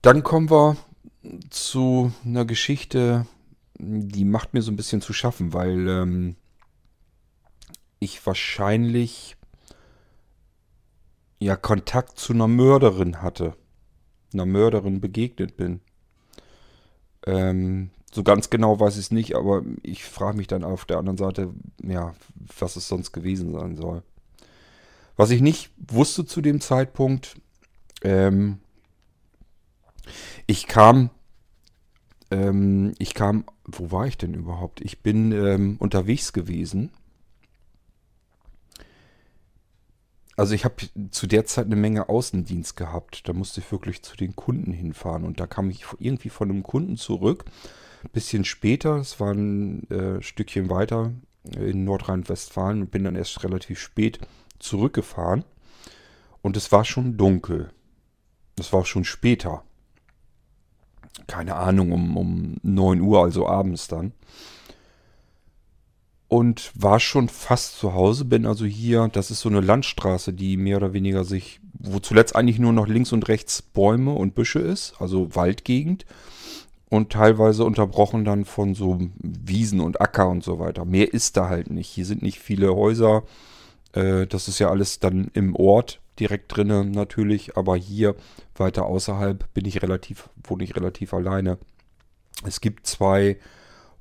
[0.00, 0.76] Dann kommen wir
[1.50, 3.26] zu einer Geschichte,
[3.78, 6.36] die macht mir so ein bisschen zu schaffen, weil ähm,
[7.98, 9.36] ich wahrscheinlich
[11.38, 13.56] ja Kontakt zu einer Mörderin hatte,
[14.32, 15.80] einer Mörderin begegnet bin.
[17.26, 20.98] Ähm, so ganz genau weiß ich es nicht, aber ich frage mich dann auf der
[20.98, 22.14] anderen Seite, ja,
[22.58, 24.02] was es sonst gewesen sein soll.
[25.16, 27.36] Was ich nicht wusste zu dem Zeitpunkt,
[28.02, 28.58] ähm,
[30.46, 31.10] ich kam
[32.34, 34.80] ähm, ich kam, wo war ich denn überhaupt?
[34.80, 36.90] Ich bin ähm, unterwegs gewesen.
[40.36, 40.74] Also ich habe
[41.10, 43.28] zu der Zeit eine Menge Außendienst gehabt.
[43.28, 45.24] Da musste ich wirklich zu den Kunden hinfahren.
[45.24, 47.44] Und da kam ich irgendwie von einem Kunden zurück.
[48.12, 51.12] bisschen später, es war ein äh, Stückchen weiter
[51.56, 54.18] in Nordrhein-Westfalen und bin dann erst relativ spät
[54.58, 55.44] zurückgefahren.
[56.42, 57.70] Und es war schon dunkel.
[58.58, 59.64] Es war schon später
[61.26, 64.12] keine Ahnung, um, um 9 Uhr, also abends dann.
[66.28, 70.56] Und war schon fast zu Hause, bin also hier, das ist so eine Landstraße, die
[70.56, 74.58] mehr oder weniger sich, wo zuletzt eigentlich nur noch links und rechts Bäume und Büsche
[74.58, 76.06] ist, also Waldgegend.
[76.88, 80.84] Und teilweise unterbrochen dann von so Wiesen und Acker und so weiter.
[80.84, 81.88] Mehr ist da halt nicht.
[81.88, 83.24] Hier sind nicht viele Häuser.
[83.92, 88.14] Äh, das ist ja alles dann im Ort direkt drinnen natürlich, aber hier
[88.54, 91.58] weiter außerhalb bin ich relativ, wohne ich relativ alleine.
[92.46, 93.38] Es gibt zwei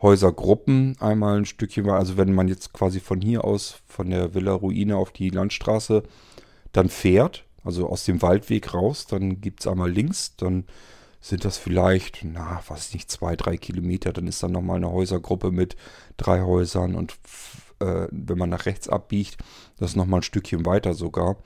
[0.02, 4.52] Häusergruppen, einmal ein Stückchen, also wenn man jetzt quasi von hier aus, von der Villa
[4.52, 6.04] Ruine auf die Landstraße
[6.74, 10.66] dann fährt, also aus dem Waldweg raus, dann gibt es einmal links, dann
[11.22, 15.52] sind das vielleicht, na, weiß nicht, zwei, drei Kilometer, dann ist dann nochmal eine Häusergruppe
[15.52, 15.78] mit
[16.18, 17.14] drei Häusern und
[17.80, 19.38] äh, wenn man nach rechts abbiegt,
[19.78, 21.38] das ist nochmal ein Stückchen weiter sogar.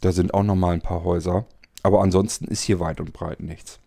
[0.00, 1.46] Da sind auch nochmal ein paar Häuser.
[1.82, 3.80] Aber ansonsten ist hier weit und breit nichts.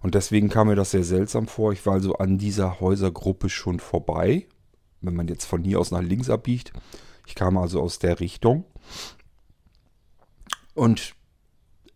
[0.00, 1.72] Und deswegen kam mir das sehr seltsam vor.
[1.72, 4.46] Ich war also an dieser Häusergruppe schon vorbei.
[5.00, 6.72] Wenn man jetzt von hier aus nach links abbiegt.
[7.26, 8.64] Ich kam also aus der Richtung.
[10.74, 11.14] Und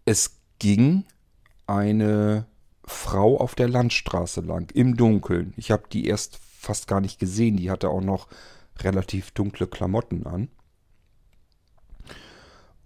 [0.05, 1.05] es ging
[1.67, 2.47] eine
[2.85, 5.53] Frau auf der Landstraße lang, im Dunkeln.
[5.57, 7.57] Ich habe die erst fast gar nicht gesehen.
[7.57, 8.29] Die hatte auch noch
[8.79, 10.49] relativ dunkle Klamotten an.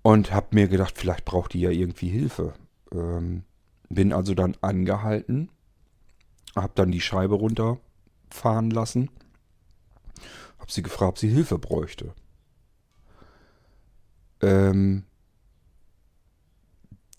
[0.03, 2.55] Und habe mir gedacht, vielleicht braucht die ja irgendwie Hilfe.
[2.93, 3.45] Ähm,
[3.91, 5.51] bin also dann angehalten,
[6.57, 9.11] habe dann die Scheibe runterfahren lassen,
[10.59, 12.15] habe sie gefragt, ob sie Hilfe bräuchte.
[14.41, 15.05] Ähm,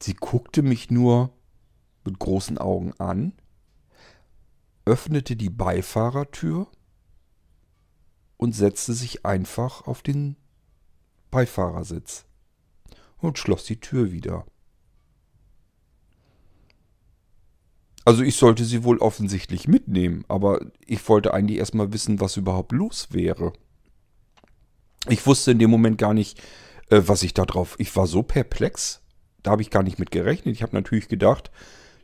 [0.01, 1.31] sie guckte mich nur
[2.03, 3.33] mit großen Augen an,
[4.85, 6.67] öffnete die Beifahrertür
[8.37, 10.35] und setzte sich einfach auf den
[11.29, 12.25] Beifahrersitz
[13.21, 14.45] und schloss die Tür wieder.
[18.03, 22.71] Also ich sollte sie wohl offensichtlich mitnehmen, aber ich wollte eigentlich erstmal wissen, was überhaupt
[22.71, 23.53] los wäre.
[25.07, 26.41] Ich wusste in dem Moment gar nicht,
[26.89, 27.75] äh, was ich da drauf.
[27.77, 29.01] Ich war so perplex,
[29.43, 30.55] da habe ich gar nicht mit gerechnet.
[30.55, 31.51] Ich habe natürlich gedacht,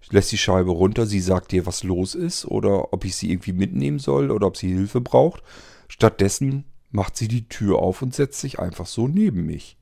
[0.01, 3.31] ich lässt die Scheibe runter, sie sagt dir, was los ist oder ob ich sie
[3.31, 5.41] irgendwie mitnehmen soll oder ob sie Hilfe braucht.
[5.87, 9.77] Stattdessen macht sie die Tür auf und setzt sich einfach so neben mich.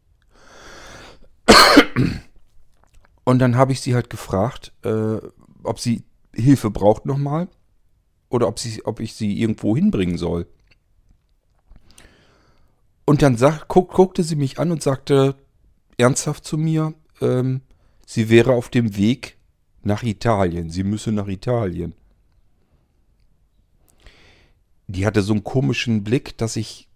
[3.23, 5.17] Und dann habe ich sie halt gefragt, äh,
[5.63, 6.03] ob sie
[6.33, 7.47] Hilfe braucht nochmal
[8.29, 10.47] oder ob, sie, ob ich sie irgendwo hinbringen soll.
[13.05, 15.35] Und dann sag, guck, guckte sie mich an und sagte
[15.97, 17.61] ernsthaft zu mir, ähm,
[18.05, 19.37] sie wäre auf dem Weg
[19.83, 20.69] nach Italien.
[20.69, 21.93] Sie müsse nach Italien.
[24.87, 26.89] Die hatte so einen komischen Blick, dass ich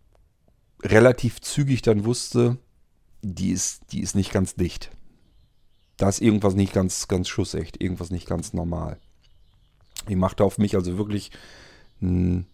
[0.83, 2.57] relativ zügig dann wusste,
[3.21, 4.91] die ist, die ist nicht ganz dicht.
[5.97, 8.97] Da ist irgendwas nicht ganz, ganz schussecht, irgendwas nicht ganz normal.
[10.07, 11.31] Die machte auf mich also wirklich
[12.01, 12.47] einen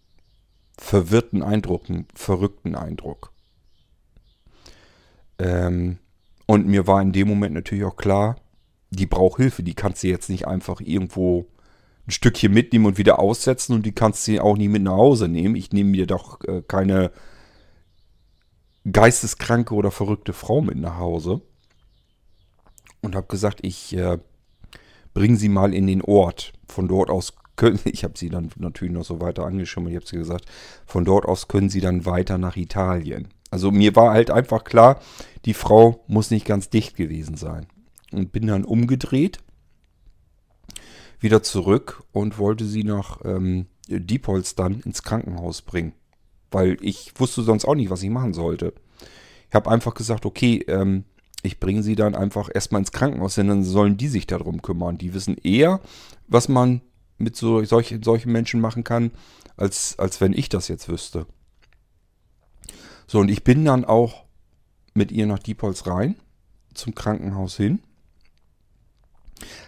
[0.76, 3.30] verwirrten Eindruck, einen verrückten Eindruck.
[5.38, 5.98] Ähm,
[6.46, 8.36] und mir war in dem Moment natürlich auch klar,
[8.90, 9.62] die braucht Hilfe.
[9.62, 11.46] Die kannst du jetzt nicht einfach irgendwo
[12.06, 15.28] ein Stückchen mitnehmen und wieder aussetzen und die kannst du auch nicht mit nach Hause
[15.28, 15.56] nehmen.
[15.56, 17.10] Ich nehme mir doch äh, keine
[18.90, 21.40] geisteskranke oder verrückte Frau mit nach Hause.
[23.02, 24.18] Und habe gesagt, ich äh,
[25.14, 26.52] bringe sie mal in den Ort.
[26.68, 30.06] Von dort aus können, ich habe sie dann natürlich noch so weiter angeschoben, ich habe
[30.06, 30.46] sie gesagt,
[30.86, 33.28] von dort aus können sie dann weiter nach Italien.
[33.50, 35.00] Also mir war halt einfach klar,
[35.44, 37.66] die Frau muss nicht ganz dicht gewesen sein.
[38.12, 39.38] Und bin dann umgedreht,
[41.18, 45.92] wieder zurück und wollte sie nach ähm, Diepholz dann ins Krankenhaus bringen.
[46.50, 48.72] Weil ich wusste sonst auch nicht, was ich machen sollte.
[49.48, 51.04] Ich habe einfach gesagt, okay, ähm,
[51.42, 54.98] ich bringe sie dann einfach erstmal ins Krankenhaus, denn dann sollen die sich darum kümmern.
[54.98, 55.80] Die wissen eher,
[56.26, 56.80] was man
[57.18, 59.12] mit so, solch, solchen Menschen machen kann,
[59.56, 61.26] als, als wenn ich das jetzt wüsste.
[63.06, 64.24] So, und ich bin dann auch
[64.94, 66.16] mit ihr nach Diepholz rein,
[66.74, 67.80] zum Krankenhaus hin.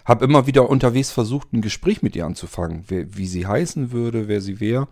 [0.05, 4.27] Hab immer wieder unterwegs versucht, ein Gespräch mit ihr anzufangen, wer, wie sie heißen würde,
[4.27, 4.89] wer sie wäre.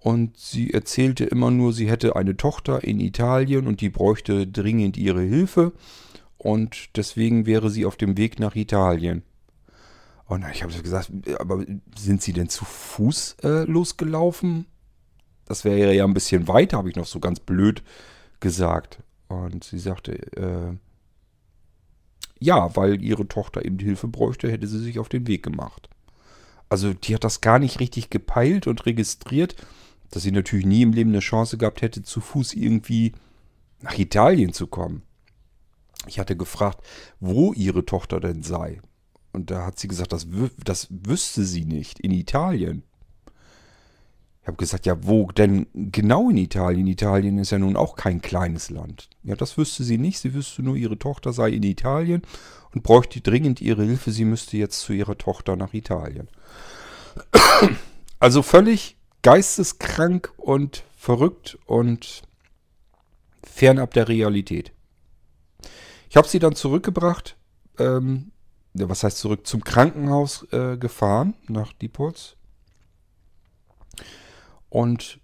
[0.00, 4.96] Und sie erzählte immer nur, sie hätte eine Tochter in Italien und die bräuchte dringend
[4.96, 5.72] ihre Hilfe.
[6.36, 9.22] Und deswegen wäre sie auf dem Weg nach Italien.
[10.26, 11.64] Und ich habe gesagt, aber
[11.96, 14.66] sind Sie denn zu Fuß äh, losgelaufen?
[15.46, 17.82] Das wäre ja ein bisschen weiter, habe ich noch so ganz blöd
[18.38, 19.02] gesagt.
[19.28, 20.76] Und sie sagte, äh,
[22.38, 25.88] ja, weil ihre Tochter eben Hilfe bräuchte, hätte sie sich auf den Weg gemacht.
[26.68, 29.56] Also die hat das gar nicht richtig gepeilt und registriert,
[30.10, 33.12] dass sie natürlich nie im Leben eine Chance gehabt hätte, zu Fuß irgendwie
[33.80, 35.02] nach Italien zu kommen.
[36.06, 36.84] Ich hatte gefragt,
[37.20, 38.80] wo ihre Tochter denn sei.
[39.32, 40.26] Und da hat sie gesagt, das,
[40.64, 42.00] das wüsste sie nicht.
[42.00, 42.82] In Italien.
[44.40, 46.86] Ich habe gesagt, ja, wo denn genau in Italien?
[46.86, 49.10] Italien ist ja nun auch kein kleines Land.
[49.22, 50.18] Ja, das wüsste sie nicht.
[50.20, 52.22] Sie wüsste nur, ihre Tochter sei in Italien
[52.74, 54.10] und bräuchte dringend ihre Hilfe.
[54.10, 56.28] Sie müsste jetzt zu ihrer Tochter nach Italien.
[58.20, 62.22] Also völlig geisteskrank und verrückt und
[63.44, 64.72] fernab der Realität.
[66.08, 67.36] Ich habe sie dann zurückgebracht
[67.78, 68.32] ähm,
[68.74, 72.36] was heißt zurück, zum Krankenhaus äh, gefahren nach Diepholz.
[74.68, 75.20] Und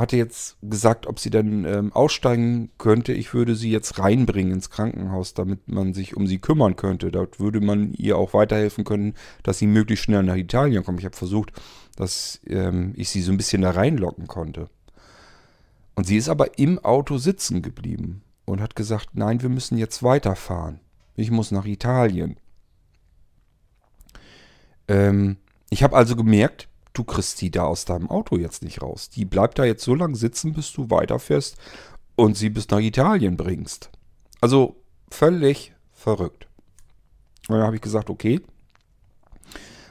[0.00, 3.12] hatte jetzt gesagt, ob sie dann ähm, aussteigen könnte.
[3.12, 7.10] Ich würde sie jetzt reinbringen ins Krankenhaus, damit man sich um sie kümmern könnte.
[7.10, 11.00] Dort würde man ihr auch weiterhelfen können, dass sie möglichst schnell nach Italien kommt.
[11.00, 11.52] Ich habe versucht,
[11.96, 14.68] dass ähm, ich sie so ein bisschen da reinlocken konnte.
[15.94, 20.02] Und sie ist aber im Auto sitzen geblieben und hat gesagt, nein, wir müssen jetzt
[20.02, 20.80] weiterfahren.
[21.16, 22.36] Ich muss nach Italien.
[24.86, 25.38] Ähm,
[25.70, 26.67] ich habe also gemerkt,
[26.98, 29.08] du kriegst die da aus deinem Auto jetzt nicht raus.
[29.08, 31.56] Die bleibt da jetzt so lange sitzen, bis du weiterfährst
[32.16, 33.90] und sie bis nach Italien bringst.
[34.40, 34.76] Also
[35.10, 36.48] völlig, verrückt.
[37.48, 38.40] Und dann habe ich gesagt, okay,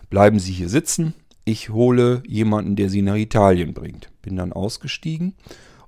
[0.10, 1.14] bleiben Sie hier sitzen.
[1.44, 4.12] Ich hole jemanden, der Sie nach Italien bringt.
[4.22, 5.34] Bin dann ausgestiegen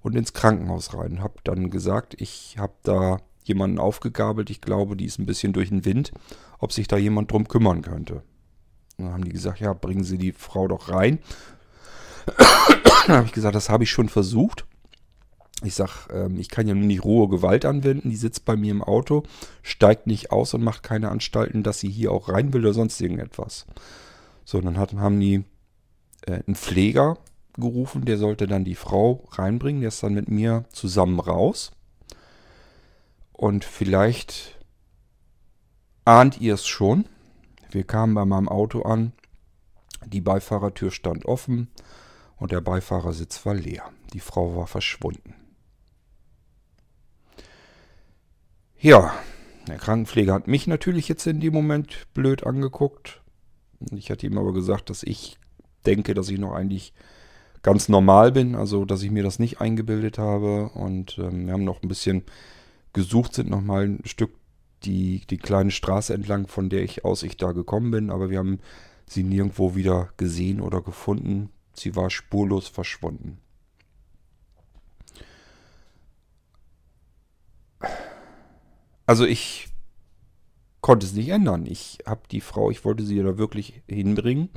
[0.01, 1.21] und ins Krankenhaus rein.
[1.21, 4.49] Habe dann gesagt, ich habe da jemanden aufgegabelt.
[4.49, 6.11] Ich glaube, die ist ein bisschen durch den Wind,
[6.59, 8.23] ob sich da jemand drum kümmern könnte.
[9.05, 11.19] Dann haben die gesagt, ja, bringen Sie die Frau doch rein.
[13.07, 14.65] dann habe ich gesagt, das habe ich schon versucht.
[15.63, 18.09] Ich sage, ähm, ich kann ja nur nicht rohe Gewalt anwenden.
[18.09, 19.23] Die sitzt bei mir im Auto,
[19.61, 23.01] steigt nicht aus und macht keine Anstalten, dass sie hier auch rein will oder sonst
[23.01, 23.65] irgendetwas.
[24.45, 25.43] So, dann hat, haben die
[26.25, 27.17] äh, einen Pfleger
[27.57, 29.81] gerufen, der sollte dann die Frau reinbringen.
[29.81, 31.71] Der ist dann mit mir zusammen raus.
[33.33, 34.57] Und vielleicht
[36.05, 37.05] ahnt ihr es schon.
[37.71, 39.13] Wir kamen bei meinem Auto an.
[40.05, 41.69] Die Beifahrertür stand offen
[42.37, 43.83] und der Beifahrersitz war leer.
[44.13, 45.35] Die Frau war verschwunden.
[48.79, 49.13] Ja,
[49.67, 53.21] der Krankenpfleger hat mich natürlich jetzt in dem Moment blöd angeguckt.
[53.91, 55.37] Ich hatte ihm aber gesagt, dass ich
[55.85, 56.93] denke, dass ich noch eigentlich
[57.61, 60.69] ganz normal bin, also dass ich mir das nicht eingebildet habe.
[60.69, 62.23] Und ähm, wir haben noch ein bisschen
[62.93, 64.31] gesucht, sind noch mal ein Stück
[64.83, 68.39] die, die kleine Straße entlang, von der ich aus ich da gekommen bin, aber wir
[68.39, 68.59] haben
[69.05, 71.49] sie nirgendwo wieder gesehen oder gefunden.
[71.73, 73.39] Sie war spurlos verschwunden.
[79.05, 79.69] Also ich
[80.81, 81.65] konnte es nicht ändern.
[81.65, 84.49] Ich habe die Frau, ich wollte sie da wirklich hinbringen.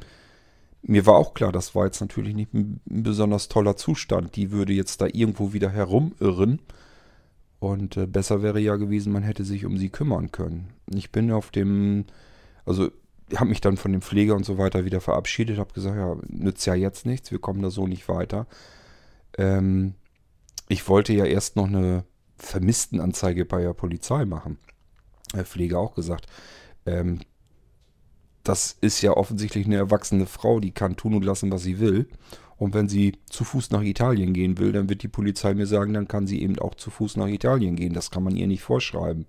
[0.82, 4.36] Mir war auch klar, das war jetzt natürlich nicht ein besonders toller Zustand.
[4.36, 6.60] Die würde jetzt da irgendwo wieder herumirren.
[7.62, 10.70] Und äh, besser wäre ja gewesen, man hätte sich um sie kümmern können.
[10.92, 12.06] Ich bin auf dem,
[12.66, 12.90] also
[13.36, 16.66] habe mich dann von dem Pfleger und so weiter wieder verabschiedet, habe gesagt, ja, nützt
[16.66, 18.48] ja jetzt nichts, wir kommen da so nicht weiter.
[19.38, 19.94] Ähm,
[20.66, 22.02] ich wollte ja erst noch eine
[22.36, 24.58] Vermisstenanzeige bei der Polizei machen.
[25.32, 26.26] Der Pfleger auch gesagt.
[26.84, 27.20] Ähm,
[28.42, 32.08] das ist ja offensichtlich eine erwachsene Frau, die kann tun und lassen, was sie will.
[32.62, 35.94] Und wenn sie zu Fuß nach Italien gehen will, dann wird die Polizei mir sagen,
[35.94, 37.92] dann kann sie eben auch zu Fuß nach Italien gehen.
[37.92, 39.26] Das kann man ihr nicht vorschreiben.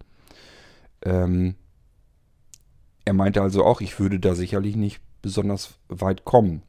[1.01, 1.55] Ähm,
[3.05, 6.61] er meinte also auch, ich würde da sicherlich nicht besonders weit kommen.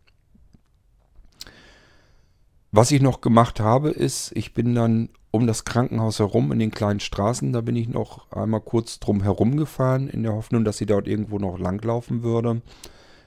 [2.72, 6.70] Was ich noch gemacht habe, ist, ich bin dann um das Krankenhaus herum in den
[6.70, 10.78] kleinen Straßen, da bin ich noch einmal kurz drum herum gefahren, in der Hoffnung, dass
[10.78, 12.62] sie dort irgendwo noch langlaufen würde.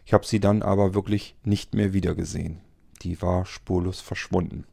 [0.05, 2.61] Ich habe sie dann aber wirklich nicht mehr wiedergesehen.
[3.01, 4.65] Die war spurlos verschwunden.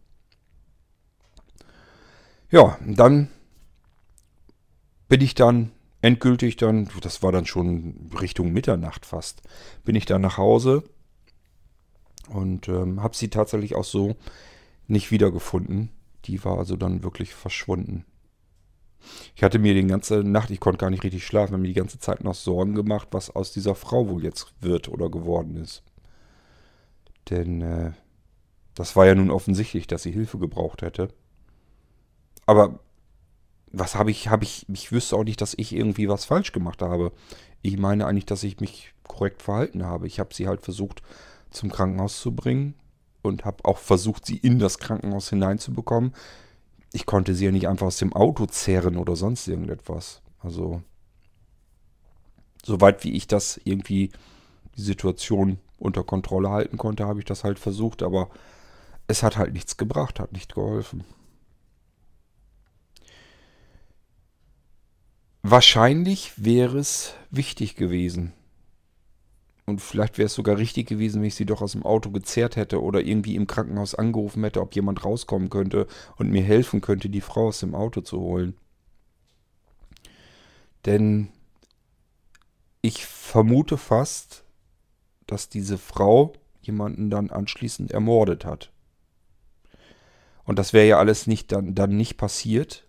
[2.51, 3.29] Ja, dann
[5.09, 9.43] bin ich dann endgültig dann, das war dann schon Richtung Mitternacht fast,
[9.85, 10.85] bin ich dann nach Hause
[12.29, 14.17] und ähm, habe sie tatsächlich auch so
[14.87, 15.91] nicht wiedergefunden.
[16.27, 18.05] Die war also dann wirklich verschwunden.
[19.35, 21.75] Ich hatte mir die ganze Nacht, ich konnte gar nicht richtig schlafen, habe mir die
[21.75, 25.83] ganze Zeit noch Sorgen gemacht, was aus dieser Frau wohl jetzt wird oder geworden ist.
[27.31, 27.93] Denn äh,
[28.75, 31.09] das war ja nun offensichtlich, dass sie Hilfe gebraucht hätte.
[32.47, 32.81] Aber
[33.73, 36.83] was habe ich, habe ich, ich wüsste auch nicht, dass ich irgendwie was falsch gemacht
[36.83, 37.13] habe.
[37.63, 40.07] Ich meine eigentlich, dass ich mich korrekt verhalten habe.
[40.07, 41.03] Ich habe sie halt versucht
[41.51, 42.75] zum Krankenhaus zu bringen
[43.23, 46.15] und habe auch versucht, sie in das Krankenhaus hineinzubekommen.
[46.93, 50.23] Ich konnte sie ja nicht einfach aus dem Auto zerren oder sonst irgendetwas.
[50.41, 50.83] Also,
[52.65, 54.11] soweit wie ich das irgendwie
[54.77, 58.29] die Situation unter Kontrolle halten konnte, habe ich das halt versucht, aber
[59.07, 61.05] es hat halt nichts gebracht, hat nicht geholfen.
[65.43, 68.33] Wahrscheinlich wäre es wichtig gewesen,
[69.67, 72.57] und vielleicht wäre es sogar richtig gewesen, wenn ich sie doch aus dem Auto gezerrt
[72.57, 75.87] hätte oder irgendwie im Krankenhaus angerufen hätte, ob jemand rauskommen könnte
[76.17, 78.57] und mir helfen könnte, die Frau aus dem Auto zu holen.
[80.85, 81.29] Denn
[82.83, 84.45] ich vermute fast,
[85.27, 88.71] dass diese Frau jemanden dann anschließend ermordet hat.
[90.45, 92.87] Und das wäre ja alles nicht dann, dann nicht passiert,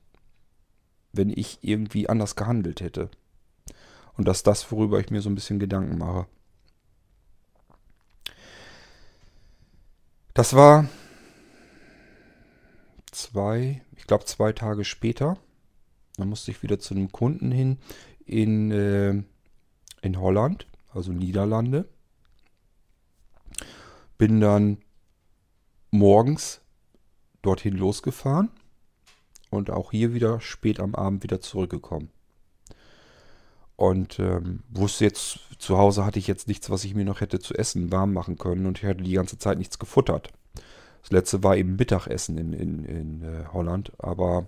[1.13, 3.09] wenn ich irgendwie anders gehandelt hätte.
[4.17, 6.27] Und dass das, worüber ich mir so ein bisschen Gedanken mache.
[10.33, 10.89] Das war
[13.11, 15.37] zwei, ich glaube zwei Tage später.
[16.17, 17.77] Da musste ich wieder zu einem Kunden hin
[18.25, 19.23] in, äh,
[20.01, 21.87] in Holland, also Niederlande.
[24.17, 24.77] Bin dann
[25.91, 26.61] morgens
[27.45, 28.49] dorthin losgefahren
[29.49, 32.09] und auch hier wieder spät am Abend wieder zurückgekommen.
[33.75, 37.39] Und ähm, wusste jetzt, zu Hause hatte ich jetzt nichts, was ich mir noch hätte
[37.39, 40.29] zu essen warm machen können und ich hatte die ganze Zeit nichts gefuttert.
[41.01, 44.47] Das letzte war eben Mittagessen in, in, in äh, Holland, aber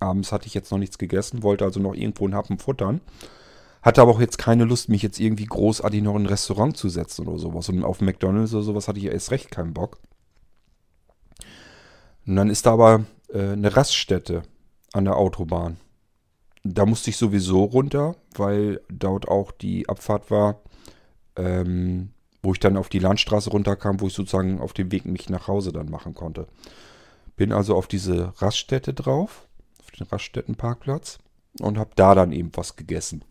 [0.00, 3.00] Abends hatte ich jetzt noch nichts gegessen, wollte also noch irgendwo einen Happen futtern.
[3.82, 6.88] Hatte aber auch jetzt keine Lust, mich jetzt irgendwie großartig noch in ein Restaurant zu
[6.88, 7.68] setzen oder sowas.
[7.68, 9.98] Und auf McDonalds oder sowas hatte ich erst recht keinen Bock.
[12.28, 14.42] Und dann ist da aber äh, eine Raststätte
[14.92, 15.78] an der Autobahn.
[16.62, 20.60] Da musste ich sowieso runter, weil dort auch die Abfahrt war,
[21.36, 22.10] ähm,
[22.42, 25.48] wo ich dann auf die Landstraße runterkam, wo ich sozusagen auf dem Weg mich nach
[25.48, 26.46] Hause dann machen konnte.
[27.36, 29.48] Bin also auf diese Raststätte drauf,
[29.80, 31.20] auf den Raststättenparkplatz
[31.60, 33.24] und habe da dann eben was gegessen.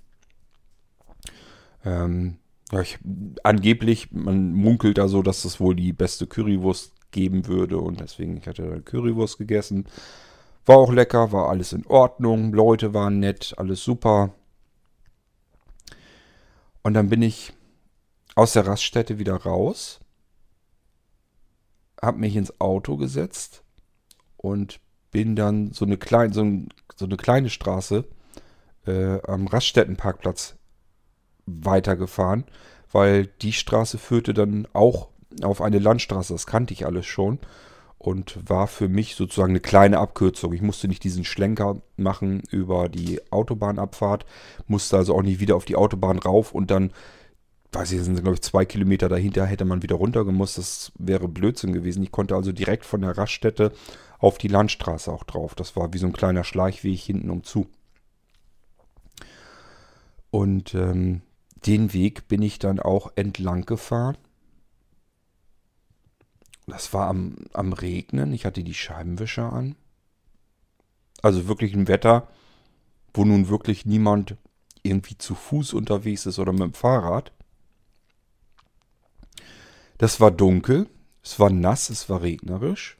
[1.86, 2.38] Ähm,
[2.72, 2.98] ja, ich,
[3.44, 8.38] angeblich, man munkelt da so, dass das wohl die beste Currywurst geben würde und deswegen,
[8.38, 9.86] ich hatte dann Currywurst gegessen.
[10.66, 14.34] War auch lecker, war alles in Ordnung, Leute waren nett, alles super.
[16.84, 17.54] Und dann bin ich
[18.36, 20.00] aus der Raststätte wieder raus,
[22.02, 23.64] hab mich ins Auto gesetzt
[24.36, 24.80] und
[25.12, 28.06] bin dann so eine, klein, so, ein, so eine kleine Straße
[28.86, 30.56] äh, am Raststättenparkplatz
[31.46, 32.44] weitergefahren,
[32.92, 35.10] weil die Straße führte dann auch
[35.42, 36.34] auf eine Landstraße.
[36.34, 37.40] Das kannte ich alles schon
[37.98, 40.54] und war für mich sozusagen eine kleine Abkürzung.
[40.54, 44.26] Ich musste nicht diesen Schlenker machen über die Autobahnabfahrt,
[44.68, 46.92] musste also auch nicht wieder auf die Autobahn rauf und dann,
[47.72, 50.58] weiß ich, sind glaube ich zwei Kilometer dahinter, hätte man wieder runtergemusst.
[50.58, 52.04] Das wäre Blödsinn gewesen.
[52.04, 53.72] Ich konnte also direkt von der Raststätte
[54.20, 55.56] auf die Landstraße auch drauf.
[55.56, 57.68] Das war wie so ein kleiner Schleichweg hinten um zu.
[60.30, 61.22] Und ähm,
[61.66, 64.18] den Weg bin ich dann auch entlang gefahren.
[66.68, 68.34] Das war am, am Regnen.
[68.34, 69.76] Ich hatte die Scheibenwischer an.
[71.22, 72.28] Also wirklich ein Wetter,
[73.14, 74.36] wo nun wirklich niemand
[74.84, 77.32] irgendwie zu Fuß unterwegs ist oder mit dem Fahrrad.
[79.98, 80.88] Das war dunkel,
[81.24, 82.98] es war nass, es war regnerisch.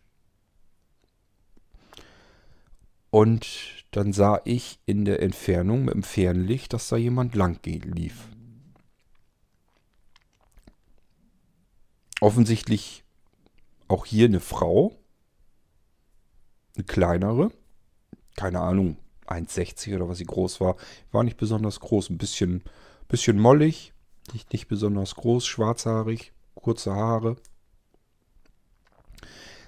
[3.12, 8.28] Und dann sah ich in der Entfernung mit dem Fernlicht, dass da jemand lang lief.
[12.20, 13.04] Offensichtlich
[13.88, 14.96] auch hier eine Frau.
[16.76, 17.52] Eine kleinere.
[18.36, 20.76] Keine Ahnung, 1,60 oder was sie groß war.
[21.12, 22.10] War nicht besonders groß.
[22.10, 22.64] Ein bisschen,
[23.08, 23.94] bisschen mollig.
[24.34, 27.38] Nicht, nicht besonders groß, schwarzhaarig, kurze Haare.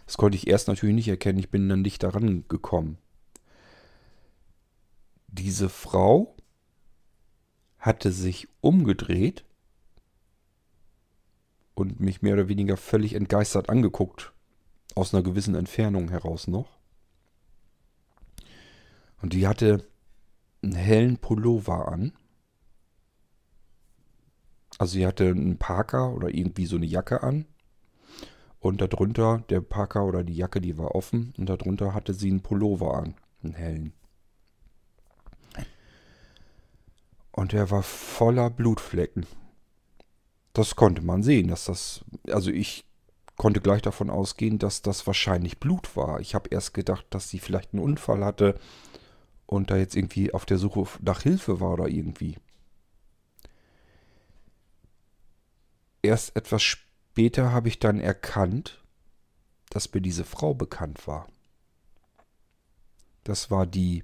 [0.05, 1.39] Das konnte ich erst natürlich nicht erkennen.
[1.39, 2.97] Ich bin dann nicht daran gekommen.
[5.27, 6.35] Diese Frau
[7.77, 9.45] hatte sich umgedreht
[11.79, 14.33] und mich mehr oder weniger völlig entgeistert angeguckt.
[14.95, 16.77] Aus einer gewissen Entfernung heraus noch.
[19.21, 19.85] Und die hatte
[20.61, 22.13] einen hellen Pullover an.
[24.77, 27.45] Also sie hatte einen Parker oder irgendwie so eine Jacke an.
[28.59, 31.33] Und darunter, der Parker oder die Jacke, die war offen.
[31.37, 33.15] Und darunter hatte sie einen Pullover an.
[33.41, 33.93] Einen hellen.
[37.31, 39.25] Und er war voller Blutflecken.
[40.59, 42.83] Das konnte man sehen, dass das, also ich
[43.37, 46.19] konnte gleich davon ausgehen, dass das wahrscheinlich Blut war.
[46.19, 48.59] Ich habe erst gedacht, dass sie vielleicht einen Unfall hatte
[49.45, 52.35] und da jetzt irgendwie auf der Suche nach Hilfe war oder irgendwie.
[56.01, 58.83] Erst etwas später habe ich dann erkannt,
[59.69, 61.29] dass mir diese Frau bekannt war.
[63.23, 64.03] Das war die,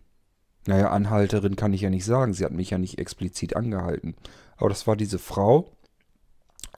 [0.67, 4.15] naja, Anhalterin kann ich ja nicht sagen, sie hat mich ja nicht explizit angehalten.
[4.55, 5.74] Aber das war diese Frau,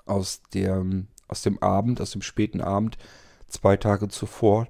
[0.07, 0.85] aus, der,
[1.27, 2.97] aus dem Abend, aus dem späten Abend,
[3.47, 4.67] zwei Tage zuvor,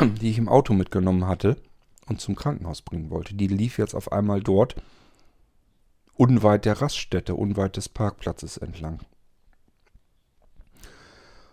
[0.00, 1.56] die ich im Auto mitgenommen hatte
[2.06, 3.34] und zum Krankenhaus bringen wollte.
[3.34, 4.76] Die lief jetzt auf einmal dort,
[6.14, 9.00] unweit der Raststätte, unweit des Parkplatzes entlang.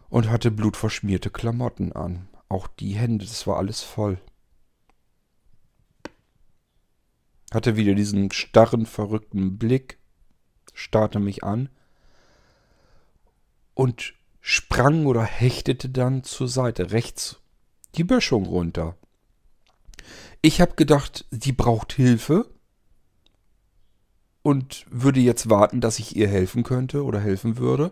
[0.10, 2.28] Und hatte blutverschmierte Klamotten an.
[2.50, 4.20] Auch die Hände, das war alles voll.
[7.54, 10.00] Hatte wieder diesen starren, verrückten Blick,
[10.74, 11.70] starrte mich an
[13.78, 17.40] und sprang oder hechtete dann zur Seite, rechts
[17.94, 18.98] die Böschung runter.
[20.42, 22.50] Ich habe gedacht, sie braucht Hilfe
[24.42, 27.92] und würde jetzt warten, dass ich ihr helfen könnte oder helfen würde.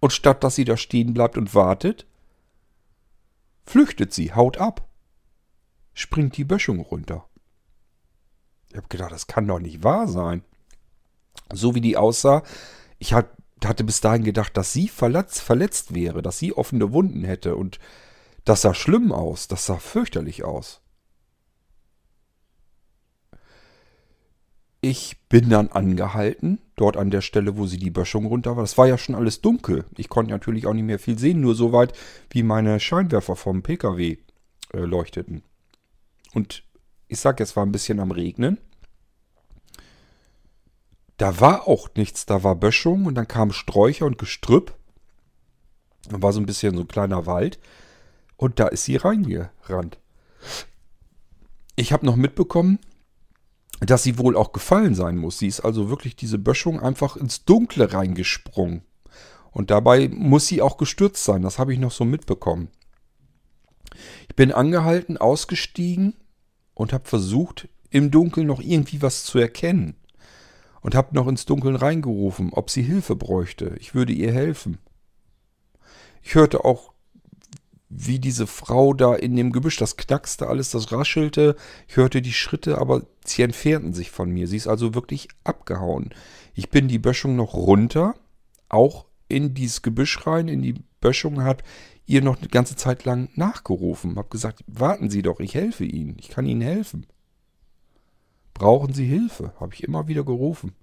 [0.00, 2.06] Und statt dass sie da stehen bleibt und wartet,
[3.64, 4.86] flüchtet sie, haut ab,
[5.94, 7.26] springt die Böschung runter.
[8.68, 10.44] Ich habe gedacht, das kann doch nicht wahr sein.
[11.50, 12.42] So wie die aussah,
[12.98, 13.30] ich habe
[13.64, 17.78] hatte bis dahin gedacht, dass sie verletzt, verletzt wäre, dass sie offene Wunden hätte und
[18.44, 20.80] das sah schlimm aus, das sah fürchterlich aus.
[24.80, 28.62] Ich bin dann angehalten, dort an der Stelle, wo sie die Böschung runter war.
[28.62, 29.84] Das war ja schon alles dunkel.
[29.96, 31.92] Ich konnte natürlich auch nicht mehr viel sehen, nur so weit,
[32.30, 34.18] wie meine Scheinwerfer vom PKW
[34.72, 35.42] äh, leuchteten.
[36.32, 36.62] Und
[37.08, 38.58] ich sag, es war ein bisschen am Regnen.
[41.18, 44.74] Da war auch nichts, da war Böschung und dann kamen Sträucher und Gestrüpp.
[46.08, 47.58] Da war so ein bisschen so ein kleiner Wald.
[48.36, 49.98] Und da ist sie reingerannt.
[51.74, 52.78] Ich habe noch mitbekommen,
[53.80, 55.38] dass sie wohl auch gefallen sein muss.
[55.38, 58.82] Sie ist also wirklich diese Böschung einfach ins Dunkle reingesprungen.
[59.50, 61.42] Und dabei muss sie auch gestürzt sein.
[61.42, 62.68] Das habe ich noch so mitbekommen.
[64.28, 66.14] Ich bin angehalten, ausgestiegen
[66.74, 69.96] und habe versucht, im Dunkeln noch irgendwie was zu erkennen.
[70.80, 73.74] Und habe noch ins Dunkeln reingerufen, ob sie Hilfe bräuchte.
[73.80, 74.78] Ich würde ihr helfen.
[76.22, 76.92] Ich hörte auch,
[77.88, 81.56] wie diese Frau da in dem Gebüsch, das knackste alles, das raschelte.
[81.88, 84.46] Ich hörte die Schritte, aber sie entfernten sich von mir.
[84.46, 86.10] Sie ist also wirklich abgehauen.
[86.54, 88.14] Ich bin die Böschung noch runter,
[88.68, 91.62] auch in dieses Gebüsch rein, in die Böschung, hat
[92.06, 94.16] ihr noch eine ganze Zeit lang nachgerufen.
[94.16, 97.06] Hab gesagt, warten Sie doch, ich helfe Ihnen, ich kann Ihnen helfen.
[98.58, 99.52] Brauchen Sie Hilfe?
[99.60, 100.74] Habe ich immer wieder gerufen.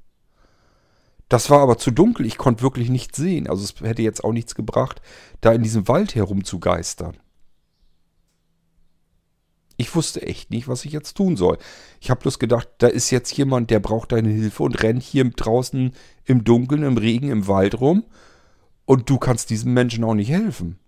[1.27, 3.49] Das war aber zu dunkel, ich konnte wirklich nichts sehen.
[3.49, 5.01] Also es hätte jetzt auch nichts gebracht,
[5.41, 7.17] da in diesem Wald herumzugeistern.
[9.77, 11.57] Ich wusste echt nicht, was ich jetzt tun soll.
[11.99, 15.29] Ich habe bloß gedacht, da ist jetzt jemand, der braucht deine Hilfe und rennt hier
[15.29, 18.05] draußen im Dunkeln, im Regen, im Wald rum.
[18.85, 20.79] Und du kannst diesem Menschen auch nicht helfen.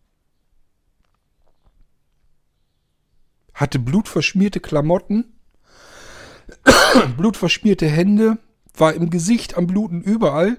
[3.54, 5.37] Hatte blutverschmierte Klamotten,
[7.18, 8.38] blutverschmierte Hände,
[8.76, 10.58] war im Gesicht am Bluten überall,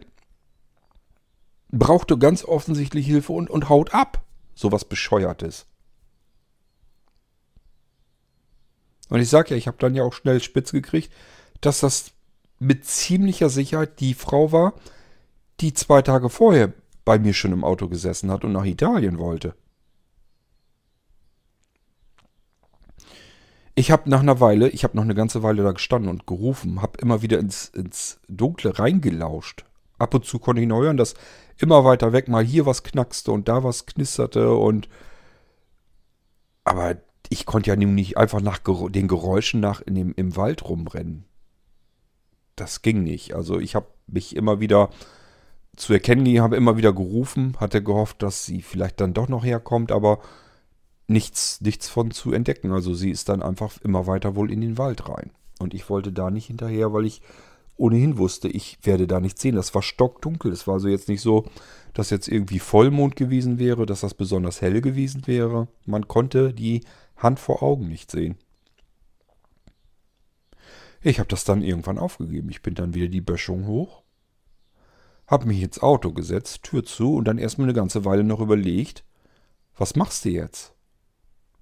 [1.71, 4.25] brauchte ganz offensichtlich Hilfe und, und haut ab.
[4.55, 5.67] Sowas Bescheuertes.
[9.09, 11.13] Und ich sag ja, ich habe dann ja auch schnell spitz gekriegt,
[11.61, 12.13] dass das
[12.59, 14.75] mit ziemlicher Sicherheit die Frau war,
[15.61, 16.73] die zwei Tage vorher
[17.05, 19.55] bei mir schon im Auto gesessen hat und nach Italien wollte.
[23.79, 26.83] Ich habe nach einer Weile, ich habe noch eine ganze Weile da gestanden und gerufen,
[26.83, 29.67] habe immer wieder ins, ins Dunkle reingelauscht.
[30.01, 31.15] Ab und zu konnte ich noch hören, dass
[31.59, 34.89] immer weiter weg mal hier was knackste und da was knisterte und
[36.65, 36.97] aber
[37.29, 41.25] ich konnte ja nun nicht einfach nach den Geräuschen nach in dem, im Wald rumrennen.
[42.57, 43.35] Das ging nicht.
[43.35, 44.91] Also ich habe mich immer wieder
[45.77, 49.45] zu erkennen gegeben, habe immer wieder gerufen, hatte gehofft, dass sie vielleicht dann doch noch
[49.45, 50.19] herkommt, aber
[51.09, 52.71] nichts, nichts von zu entdecken.
[52.71, 55.33] Also sie ist dann einfach immer weiter wohl in den Wald rein.
[55.59, 57.21] Und ich wollte da nicht hinterher, weil ich
[57.77, 59.57] ohnehin wusste, ich werde da nichts sehen.
[59.57, 60.53] Das war stockdunkel.
[60.53, 61.47] Es war also jetzt nicht so,
[61.95, 65.69] dass jetzt irgendwie Vollmond gewesen wäre, dass das besonders hell gewesen wäre.
[65.87, 66.85] Man konnte die
[67.17, 68.37] Hand vor Augen nicht sehen.
[71.01, 72.51] Ich habe das dann irgendwann aufgegeben.
[72.51, 74.03] Ich bin dann wieder die Böschung hoch,
[75.27, 79.05] habe mich ins Auto gesetzt, Tür zu und dann erstmal eine ganze Weile noch überlegt,
[79.77, 80.75] was machst du jetzt?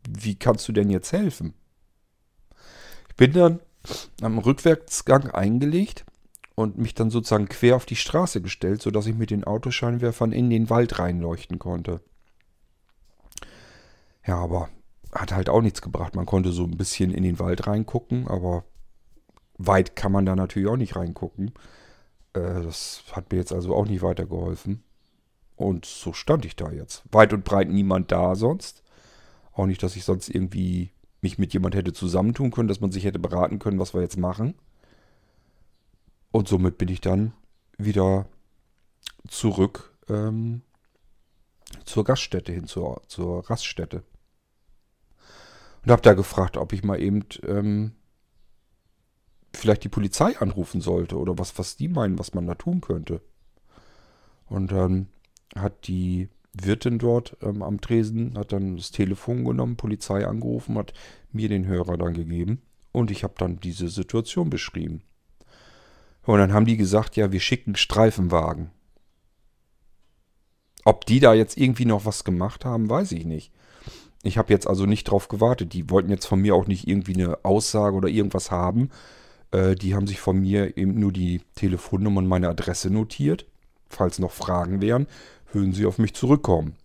[0.09, 1.55] Wie kannst du denn jetzt helfen?
[3.09, 3.61] Ich bin dann
[4.21, 6.05] am Rückwärtsgang eingelegt
[6.55, 10.51] und mich dann sozusagen quer auf die Straße gestellt, sodass ich mit den Autoscheinwerfern in
[10.51, 12.01] den Wald reinleuchten konnte.
[14.27, 14.69] Ja, aber
[15.13, 16.17] hat halt auch nichts gebracht.
[16.17, 18.65] Man konnte so ein bisschen in den Wald reingucken, aber
[19.59, 21.53] weit kann man da natürlich auch nicht reingucken.
[22.33, 24.83] Äh, das hat mir jetzt also auch nicht weitergeholfen.
[25.57, 27.03] Und so stand ich da jetzt.
[27.11, 28.83] Weit und breit niemand da sonst.
[29.57, 30.91] Auch nicht, dass ich sonst irgendwie
[31.23, 34.19] mich mit jemand hätte zusammentun können, dass man sich hätte beraten können, was wir jetzt
[34.19, 34.55] machen.
[36.31, 37.33] Und somit bin ich dann
[37.79, 38.29] wieder
[39.27, 40.61] zurück ähm,
[41.87, 44.03] zur Gaststätte hin, zur, zur Raststätte.
[45.83, 47.93] Und habe da gefragt, ob ich mal eben ähm,
[49.55, 53.23] vielleicht die Polizei anrufen sollte oder was, was die meinen, was man da tun könnte.
[54.49, 55.09] Und dann
[55.55, 56.29] hat die
[56.63, 60.93] Wirtin dort ähm, am Tresen hat dann das Telefon genommen, Polizei angerufen, hat
[61.33, 65.03] mir den Hörer dann gegeben und ich habe dann diese Situation beschrieben.
[66.23, 68.71] Und dann haben die gesagt, ja, wir schicken Streifenwagen.
[70.85, 73.53] Ob die da jetzt irgendwie noch was gemacht haben, weiß ich nicht.
[74.23, 75.73] Ich habe jetzt also nicht drauf gewartet.
[75.73, 78.91] Die wollten jetzt von mir auch nicht irgendwie eine Aussage oder irgendwas haben.
[79.53, 83.47] Äh, die haben sich von mir eben nur die Telefonnummer und meine Adresse notiert,
[83.89, 85.07] falls noch Fragen wären
[85.57, 86.77] würden sie auf mich zurückkommen.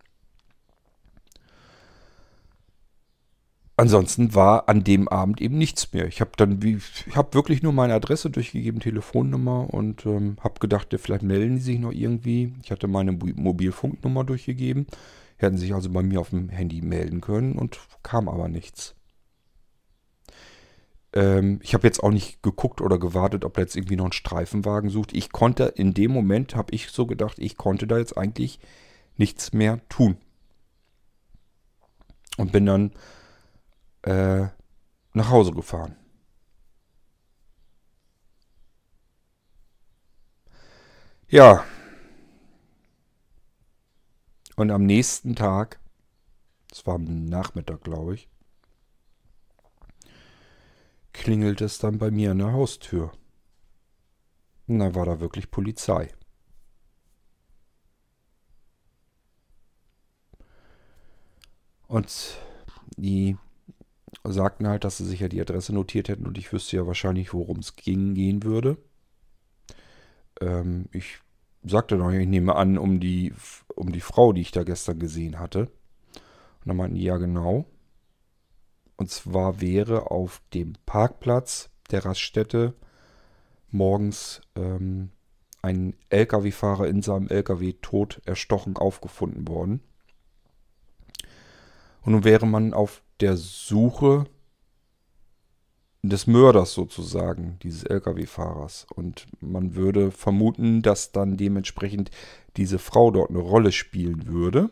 [3.76, 6.06] Ansonsten war an dem Abend eben nichts mehr.
[6.06, 10.60] Ich habe dann wie, ich habe wirklich nur meine Adresse durchgegeben, Telefonnummer und ähm, habe
[10.60, 12.54] gedacht, vielleicht melden die sich noch irgendwie.
[12.62, 14.86] Ich hatte meine Mobilfunknummer durchgegeben,
[15.36, 18.94] hätten sich also bei mir auf dem Handy melden können und kam aber nichts.
[21.12, 24.12] Ähm, ich habe jetzt auch nicht geguckt oder gewartet, ob er jetzt irgendwie noch einen
[24.12, 25.12] Streifenwagen sucht.
[25.12, 28.58] Ich konnte in dem Moment, habe ich so gedacht, ich konnte da jetzt eigentlich
[29.16, 30.16] nichts mehr tun.
[32.38, 32.92] Und bin dann
[34.02, 34.48] äh,
[35.12, 35.96] nach Hause gefahren.
[41.28, 41.64] Ja.
[44.56, 45.80] Und am nächsten Tag,
[46.70, 48.28] es war am Nachmittag, glaube ich,
[51.12, 53.12] klingelt es dann bei mir an der Haustür.
[54.66, 56.08] Und dann war da wirklich Polizei.
[61.88, 62.38] Und
[62.96, 63.36] die
[64.24, 67.34] sagten halt, dass sie sich ja die Adresse notiert hätten und ich wüsste ja wahrscheinlich,
[67.34, 68.78] worum es ging, gehen würde.
[70.40, 71.18] Ähm, ich
[71.64, 73.34] sagte noch, ich nehme an, um die,
[73.74, 75.70] um die Frau, die ich da gestern gesehen hatte.
[76.60, 77.66] Und dann meinten die, ja genau.
[78.96, 82.74] Und zwar wäre auf dem Parkplatz der Raststätte
[83.70, 85.10] morgens ähm,
[85.62, 89.80] ein Lkw-Fahrer in seinem Lkw tot erstochen aufgefunden worden.
[92.02, 94.26] Und nun wäre man auf der Suche
[96.02, 98.86] des Mörders sozusagen, dieses Lkw-Fahrers.
[98.94, 102.10] Und man würde vermuten, dass dann dementsprechend
[102.56, 104.70] diese Frau dort eine Rolle spielen würde.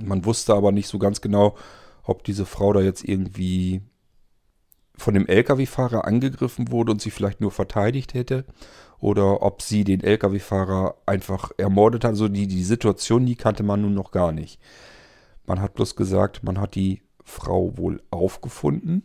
[0.00, 1.56] Man wusste aber nicht so ganz genau,
[2.08, 3.82] ob diese Frau da jetzt irgendwie
[4.96, 8.44] von dem Lkw-Fahrer angegriffen wurde und sie vielleicht nur verteidigt hätte
[8.98, 12.12] oder ob sie den Lkw-Fahrer einfach ermordet hat.
[12.12, 14.60] Also die, die Situation, die kannte man nun noch gar nicht.
[15.46, 19.04] Man hat bloß gesagt, man hat die Frau wohl aufgefunden.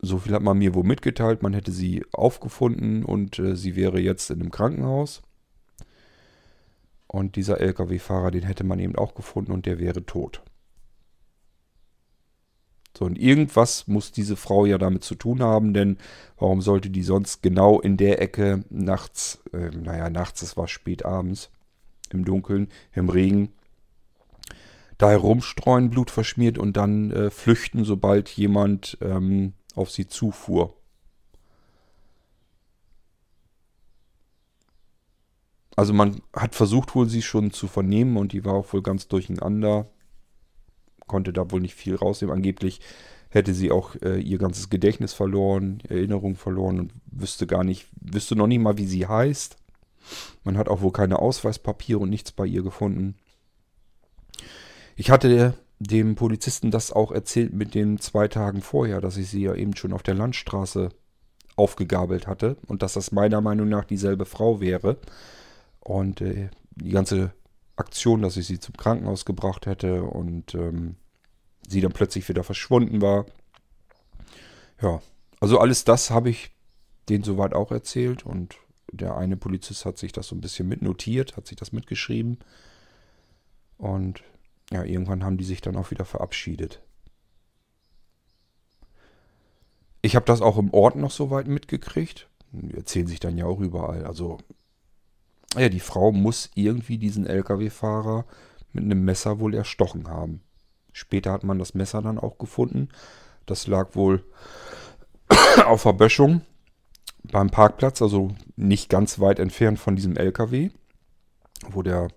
[0.00, 1.42] So viel hat man mir wohl mitgeteilt.
[1.42, 5.22] Man hätte sie aufgefunden und äh, sie wäre jetzt in einem Krankenhaus.
[7.08, 10.42] Und dieser Lkw-Fahrer, den hätte man eben auch gefunden und der wäre tot.
[12.98, 15.98] So, und irgendwas muss diese Frau ja damit zu tun haben, denn
[16.36, 21.04] warum sollte die sonst genau in der Ecke nachts, äh, naja, nachts, es war spät
[21.04, 21.48] abends,
[22.10, 23.52] im Dunkeln, im Regen,
[24.98, 30.74] da herumstreuen, Blut verschmiert und dann äh, flüchten, sobald jemand ähm, auf sie zufuhr.
[35.76, 39.06] Also man hat versucht wohl sie schon zu vernehmen und die war auch wohl ganz
[39.06, 39.86] durcheinander.
[41.08, 42.34] Konnte da wohl nicht viel rausnehmen.
[42.34, 42.80] Angeblich
[43.30, 48.36] hätte sie auch äh, ihr ganzes Gedächtnis verloren, Erinnerung verloren und wüsste gar nicht, wüsste
[48.36, 49.56] noch nicht mal, wie sie heißt.
[50.44, 53.16] Man hat auch wohl keine Ausweispapiere und nichts bei ihr gefunden.
[54.96, 59.42] Ich hatte dem Polizisten das auch erzählt mit den zwei Tagen vorher, dass ich sie
[59.42, 60.88] ja eben schon auf der Landstraße
[61.56, 64.96] aufgegabelt hatte und dass das meiner Meinung nach dieselbe Frau wäre.
[65.80, 67.32] Und äh, die ganze
[67.78, 70.96] Aktion, dass ich sie zum Krankenhaus gebracht hätte und ähm,
[71.66, 73.26] sie dann plötzlich wieder verschwunden war.
[74.80, 75.00] Ja,
[75.40, 76.50] also alles das habe ich
[77.08, 78.56] denen soweit auch erzählt und
[78.92, 82.38] der eine Polizist hat sich das so ein bisschen mitnotiert, hat sich das mitgeschrieben.
[83.76, 84.22] Und
[84.70, 86.82] ja, irgendwann haben die sich dann auch wieder verabschiedet.
[90.02, 92.28] Ich habe das auch im Ort noch so weit mitgekriegt.
[92.52, 94.04] Die erzählen sich dann ja auch überall.
[94.04, 94.38] Also,
[95.56, 98.26] ja, die Frau muss irgendwie diesen LKW-Fahrer
[98.72, 100.42] mit einem Messer wohl erstochen haben.
[100.92, 102.88] Später hat man das Messer dann auch gefunden.
[103.46, 104.24] Das lag wohl
[105.64, 106.42] auf der Böschung
[107.22, 110.70] beim Parkplatz, also nicht ganz weit entfernt von diesem LKW,
[111.70, 112.08] wo der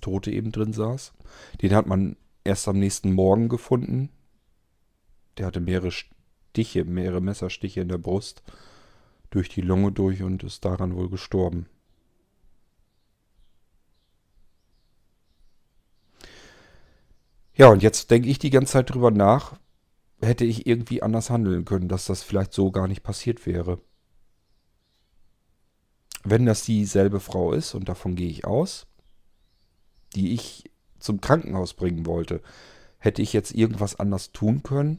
[0.00, 1.12] Tote eben drin saß.
[1.60, 4.10] Den hat man erst am nächsten Morgen gefunden.
[5.38, 8.42] Der hatte mehrere Stiche, mehrere Messerstiche in der Brust
[9.30, 11.66] durch die Lunge durch und ist daran wohl gestorben.
[17.54, 19.58] Ja, und jetzt denke ich die ganze Zeit drüber nach,
[20.20, 23.78] hätte ich irgendwie anders handeln können, dass das vielleicht so gar nicht passiert wäre.
[26.24, 28.86] Wenn das dieselbe Frau ist, und davon gehe ich aus,
[30.14, 30.70] die ich
[31.02, 32.40] zum Krankenhaus bringen wollte.
[32.98, 34.98] Hätte ich jetzt irgendwas anders tun können?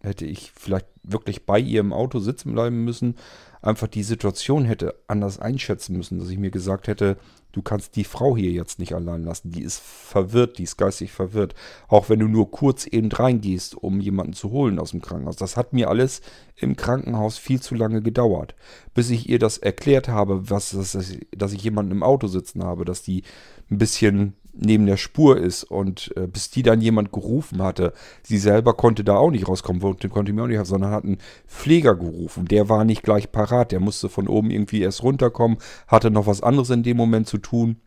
[0.00, 3.16] Hätte ich vielleicht wirklich bei ihr im Auto sitzen bleiben müssen?
[3.62, 7.16] Einfach die Situation hätte anders einschätzen müssen, dass ich mir gesagt hätte,
[7.54, 9.52] du kannst die Frau hier jetzt nicht allein lassen.
[9.52, 11.54] Die ist verwirrt, die ist geistig verwirrt.
[11.88, 15.36] Auch wenn du nur kurz eben reingehst, um jemanden zu holen aus dem Krankenhaus.
[15.36, 16.20] Das hat mir alles
[16.56, 18.56] im Krankenhaus viel zu lange gedauert.
[18.92, 22.84] Bis ich ihr das erklärt habe, was, dass, dass ich jemanden im Auto sitzen habe,
[22.84, 23.22] dass die
[23.70, 27.92] ein bisschen neben der Spur ist und äh, bis die dann jemand gerufen hatte,
[28.22, 31.94] sie selber konnte da auch nicht rauskommen, konnte, mir auch nicht, sondern hat einen Pfleger
[31.94, 32.46] gerufen.
[32.46, 36.42] Der war nicht gleich parat, der musste von oben irgendwie erst runterkommen, hatte noch was
[36.42, 37.80] anderes in dem Moment zu tun.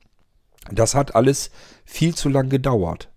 [0.72, 1.52] Das hat alles
[1.86, 3.10] viel zu lang gedauert.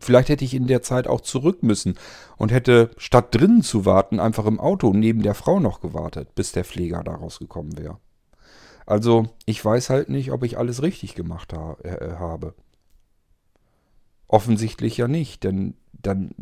[0.00, 1.98] Vielleicht hätte ich in der Zeit auch zurück müssen
[2.36, 6.52] und hätte statt drinnen zu warten einfach im Auto neben der Frau noch gewartet, bis
[6.52, 7.98] der Pfleger da rausgekommen wäre.
[8.88, 12.54] Also ich weiß halt nicht, ob ich alles richtig gemacht ha äh, habe.
[14.26, 16.34] Offensichtlich ja nicht, denn dann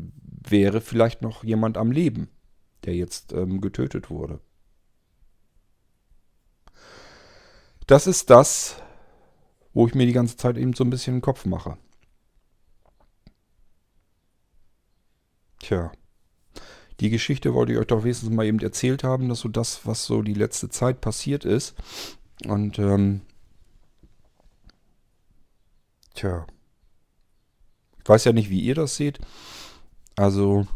[0.48, 2.28] wäre vielleicht noch jemand am Leben,
[2.84, 4.38] der jetzt ähm, getötet wurde.
[7.88, 8.80] Das ist das,
[9.74, 11.76] wo ich mir die ganze Zeit eben so ein bisschen den Kopf mache.
[15.58, 15.90] Tja.
[17.00, 20.04] Die Geschichte wollte ich euch doch wenigstens mal eben erzählt haben, dass so das, was
[20.04, 21.74] so die letzte Zeit passiert ist.
[22.44, 23.22] Und, ähm,
[26.14, 26.46] tja.
[28.02, 29.18] Ich weiß ja nicht, wie ihr das seht.
[30.16, 30.66] Also,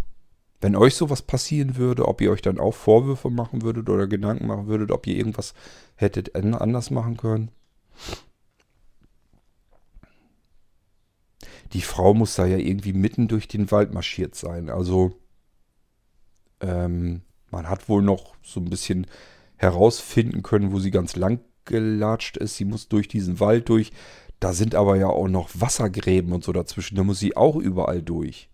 [0.61, 4.47] wenn euch sowas passieren würde, ob ihr euch dann auch Vorwürfe machen würdet oder Gedanken
[4.47, 5.55] machen würdet, ob ihr irgendwas
[5.97, 7.51] hättet anders machen können.
[11.73, 14.69] Die Frau muss da ja irgendwie mitten durch den Wald marschiert sein.
[14.71, 15.13] Also,
[16.61, 19.07] ähm, man hat wohl noch so ein bisschen
[19.57, 22.57] herausfinden können, wo sie ganz lang gelatscht ist.
[22.57, 23.93] Sie muss durch diesen Wald durch.
[24.39, 26.97] Da sind aber ja auch noch Wassergräben und so dazwischen.
[26.97, 28.49] Da muss sie auch überall durch.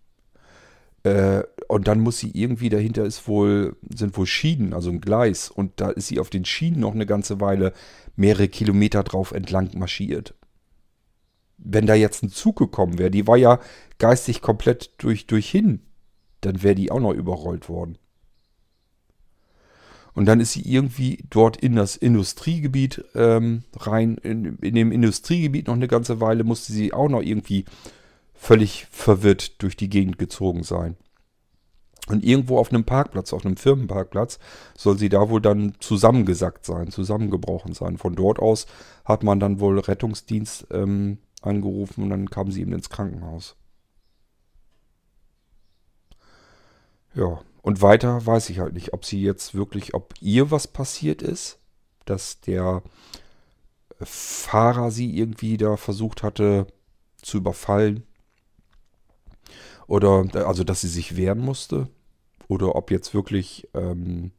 [1.03, 5.49] Äh, und dann muss sie irgendwie, dahinter ist wohl, sind wohl Schienen, also ein Gleis.
[5.49, 7.73] Und da ist sie auf den Schienen noch eine ganze Weile
[8.15, 10.33] mehrere Kilometer drauf entlang marschiert.
[11.57, 13.59] Wenn da jetzt ein Zug gekommen wäre, die war ja
[13.97, 15.81] geistig komplett durch, durch hin
[16.41, 17.97] dann wäre die auch noch überrollt worden.
[20.17, 24.17] Und dann ist sie irgendwie dort in das Industriegebiet ähm, rein.
[24.23, 27.65] In, in, dem Industriegebiet noch eine ganze Weile musste sie auch noch irgendwie
[28.33, 30.97] völlig verwirrt durch die Gegend gezogen sein.
[32.07, 34.39] Und irgendwo auf einem Parkplatz, auf einem Firmenparkplatz,
[34.75, 37.99] soll sie da wohl dann zusammengesackt sein, zusammengebrochen sein.
[37.99, 38.65] Von dort aus
[39.05, 43.55] hat man dann wohl Rettungsdienst ähm, angerufen und dann kam sie eben ins Krankenhaus.
[47.13, 51.21] Ja, und weiter weiß ich halt nicht, ob sie jetzt wirklich, ob ihr was passiert
[51.21, 51.59] ist,
[52.05, 52.81] dass der
[53.99, 56.67] Fahrer sie irgendwie da versucht hatte
[57.21, 58.03] zu überfallen.
[59.85, 61.89] Oder, also, dass sie sich wehren musste.
[62.47, 64.31] Oder ob jetzt wirklich ähm,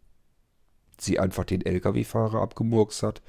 [0.98, 3.20] sie einfach den LKW-Fahrer abgemurkst hat.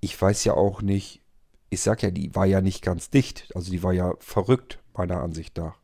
[0.00, 1.22] Ich weiß ja auch nicht,
[1.70, 3.48] ich sag ja, die war ja nicht ganz dicht.
[3.54, 5.78] Also die war ja verrückt, meiner Ansicht nach.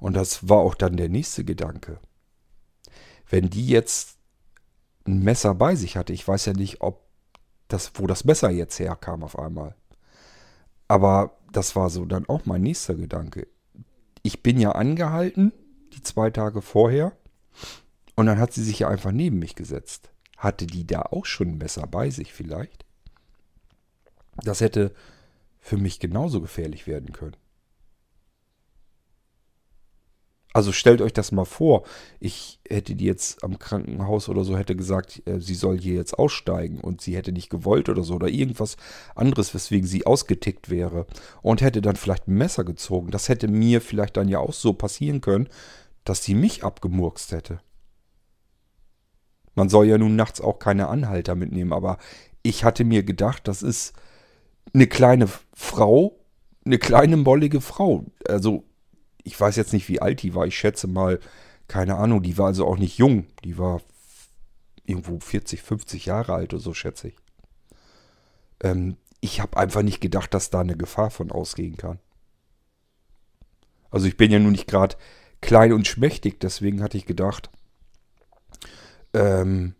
[0.00, 2.00] Und das war auch dann der nächste Gedanke.
[3.28, 4.16] Wenn die jetzt
[5.06, 7.06] ein Messer bei sich hatte, ich weiß ja nicht, ob
[7.68, 9.74] das, wo das Messer jetzt herkam auf einmal.
[10.88, 13.46] Aber das war so dann auch mein nächster Gedanke.
[14.22, 15.52] Ich bin ja angehalten,
[15.92, 17.12] die zwei Tage vorher,
[18.16, 20.10] und dann hat sie sich ja einfach neben mich gesetzt.
[20.36, 22.84] Hatte die da auch schon ein Messer bei sich vielleicht?
[24.42, 24.92] Das hätte
[25.60, 27.36] für mich genauso gefährlich werden können.
[30.52, 31.84] Also stellt euch das mal vor,
[32.18, 36.18] ich hätte die jetzt am Krankenhaus oder so hätte gesagt, äh, sie soll hier jetzt
[36.18, 38.76] aussteigen und sie hätte nicht gewollt oder so oder irgendwas
[39.14, 41.06] anderes, weswegen sie ausgetickt wäre
[41.42, 43.12] und hätte dann vielleicht ein Messer gezogen.
[43.12, 45.48] Das hätte mir vielleicht dann ja auch so passieren können,
[46.04, 47.60] dass sie mich abgemurkst hätte.
[49.54, 51.98] Man soll ja nun nachts auch keine Anhalter mitnehmen, aber
[52.42, 53.92] ich hatte mir gedacht, das ist
[54.74, 56.18] eine kleine Frau,
[56.64, 58.06] eine kleine mollige Frau.
[58.26, 58.64] Also
[59.24, 60.46] ich weiß jetzt nicht, wie alt die war.
[60.46, 61.20] Ich schätze mal,
[61.68, 63.26] keine Ahnung, die war also auch nicht jung.
[63.44, 63.80] Die war
[64.84, 67.16] irgendwo 40, 50 Jahre alt oder so, schätze ich.
[68.62, 71.98] Ähm, ich habe einfach nicht gedacht, dass da eine Gefahr von ausgehen kann.
[73.90, 74.96] Also ich bin ja nun nicht gerade
[75.40, 77.50] klein und schmächtig, deswegen hatte ich gedacht,
[79.12, 79.74] ähm,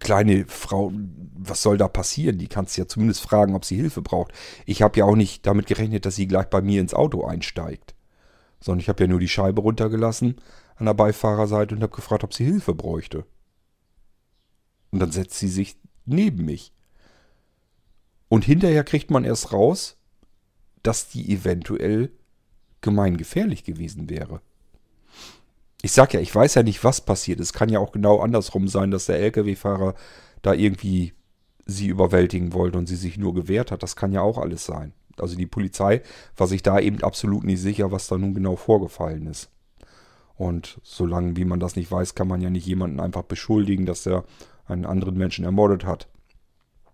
[0.00, 0.92] kleine Frau,
[1.34, 2.38] was soll da passieren?
[2.38, 4.32] Die kannst ja zumindest fragen, ob sie Hilfe braucht.
[4.66, 7.94] Ich habe ja auch nicht damit gerechnet, dass sie gleich bei mir ins Auto einsteigt
[8.60, 10.36] sondern ich habe ja nur die Scheibe runtergelassen
[10.76, 13.24] an der Beifahrerseite und habe gefragt, ob sie Hilfe bräuchte.
[14.90, 16.72] Und dann setzt sie sich neben mich.
[18.28, 19.96] Und hinterher kriegt man erst raus,
[20.82, 22.10] dass die eventuell
[22.80, 24.40] gemeingefährlich gewesen wäre.
[25.82, 27.40] Ich sag ja, ich weiß ja nicht, was passiert.
[27.40, 29.94] Es kann ja auch genau andersrum sein, dass der Lkw-Fahrer
[30.42, 31.14] da irgendwie
[31.66, 33.82] sie überwältigen wollte und sie sich nur gewehrt hat.
[33.82, 36.02] Das kann ja auch alles sein also die Polizei
[36.36, 39.50] war sich da eben absolut nicht sicher, was da nun genau vorgefallen ist.
[40.36, 44.06] Und solange wie man das nicht weiß, kann man ja nicht jemanden einfach beschuldigen, dass
[44.06, 44.24] er
[44.66, 46.08] einen anderen Menschen ermordet hat.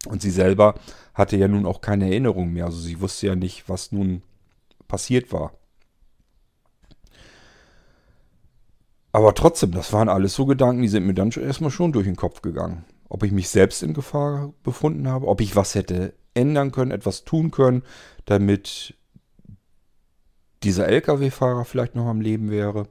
[0.06, 0.74] Und sie selber
[1.12, 2.66] hatte ja nun auch keine Erinnerung mehr.
[2.66, 4.22] Also sie wusste ja nicht, was nun
[4.88, 5.52] passiert war.
[9.12, 12.16] Aber trotzdem, das waren alles so Gedanken, die sind mir dann erstmal schon durch den
[12.16, 12.84] Kopf gegangen.
[13.08, 17.24] Ob ich mich selbst in Gefahr befunden habe, ob ich was hätte ändern können, etwas
[17.24, 17.84] tun können,
[18.24, 18.94] damit
[20.62, 22.88] dieser Lkw-Fahrer vielleicht noch am Leben wäre.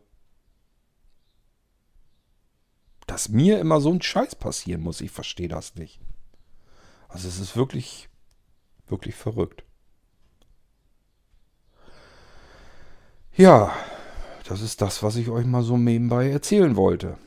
[3.07, 5.99] Dass mir immer so ein Scheiß passieren muss, ich verstehe das nicht.
[7.09, 8.09] Also es ist wirklich,
[8.87, 9.63] wirklich verrückt.
[13.35, 13.75] Ja,
[14.45, 17.17] das ist das, was ich euch mal so nebenbei erzählen wollte.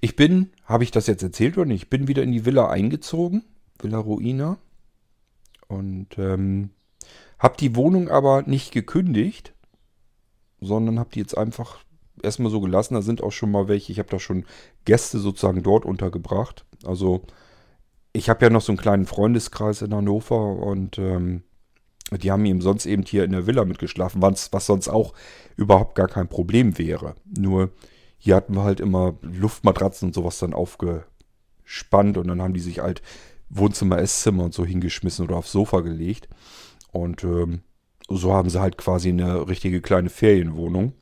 [0.00, 1.84] Ich bin, habe ich das jetzt erzählt oder nicht?
[1.84, 3.44] Ich bin wieder in die Villa eingezogen,
[3.80, 4.58] Villa Ruina.
[5.68, 6.70] Und ähm,
[7.38, 9.52] habe die Wohnung aber nicht gekündigt,
[10.60, 11.78] sondern habe die jetzt einfach
[12.22, 12.94] erstmal so gelassen.
[12.94, 13.92] Da sind auch schon mal welche.
[13.92, 14.44] Ich habe da schon
[14.84, 16.64] Gäste sozusagen dort untergebracht.
[16.84, 17.22] Also
[18.12, 21.42] ich habe ja noch so einen kleinen Freundeskreis in Hannover und ähm,
[22.12, 25.12] die haben eben sonst eben hier in der Villa mitgeschlafen, was, was sonst auch
[25.56, 27.14] überhaupt gar kein Problem wäre.
[27.24, 27.70] Nur
[28.18, 32.78] hier hatten wir halt immer Luftmatratzen und sowas dann aufgespannt und dann haben die sich
[32.78, 33.02] halt
[33.48, 36.28] Wohnzimmer, Esszimmer und so hingeschmissen oder aufs Sofa gelegt.
[36.92, 37.60] Und ähm,
[38.08, 40.92] so haben sie halt quasi eine richtige kleine Ferienwohnung.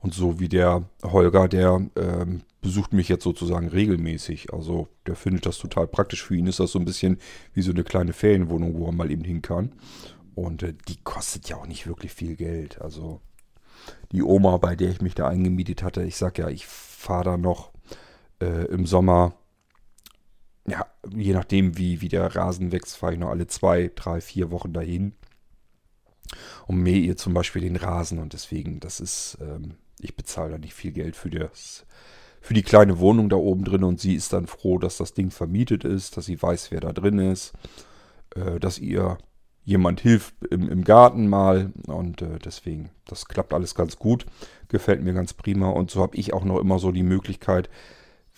[0.00, 4.52] Und so wie der Holger, der ähm, besucht mich jetzt sozusagen regelmäßig.
[4.52, 6.22] Also der findet das total praktisch.
[6.22, 7.18] Für ihn ist das so ein bisschen
[7.52, 9.72] wie so eine kleine Ferienwohnung, wo er mal eben hin kann.
[10.34, 12.80] Und äh, die kostet ja auch nicht wirklich viel Geld.
[12.80, 13.20] Also
[14.12, 17.36] die Oma, bei der ich mich da eingemietet hatte, ich sag ja, ich fahre da
[17.36, 17.72] noch
[18.40, 19.34] äh, im Sommer,
[20.68, 24.50] ja, je nachdem wie, wie der Rasen wächst, fahre ich noch alle zwei, drei, vier
[24.50, 25.14] Wochen dahin.
[26.66, 30.58] Und mähe ihr zum Beispiel den Rasen und deswegen, das ist, ähm, ich bezahle da
[30.58, 31.86] nicht viel Geld für das
[32.40, 35.30] für die kleine Wohnung da oben drin und sie ist dann froh, dass das Ding
[35.30, 37.52] vermietet ist, dass sie weiß, wer da drin ist,
[38.34, 39.18] äh, dass ihr
[39.64, 44.24] jemand hilft im, im Garten mal und äh, deswegen, das klappt alles ganz gut,
[44.68, 47.68] gefällt mir ganz prima und so habe ich auch noch immer so die Möglichkeit,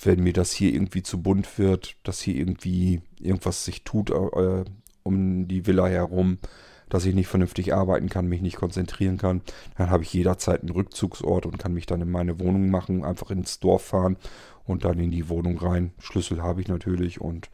[0.02, 4.64] wenn mir das hier irgendwie zu bunt wird, dass hier irgendwie irgendwas sich tut äh,
[5.02, 6.38] um die Villa herum,
[6.88, 9.42] dass ich nicht vernünftig arbeiten kann, mich nicht konzentrieren kann,
[9.76, 13.30] dann habe ich jederzeit einen Rückzugsort und kann mich dann in meine Wohnung machen, einfach
[13.30, 14.16] ins Dorf fahren
[14.64, 15.92] und dann in die Wohnung rein.
[15.98, 17.48] Schlüssel habe ich natürlich und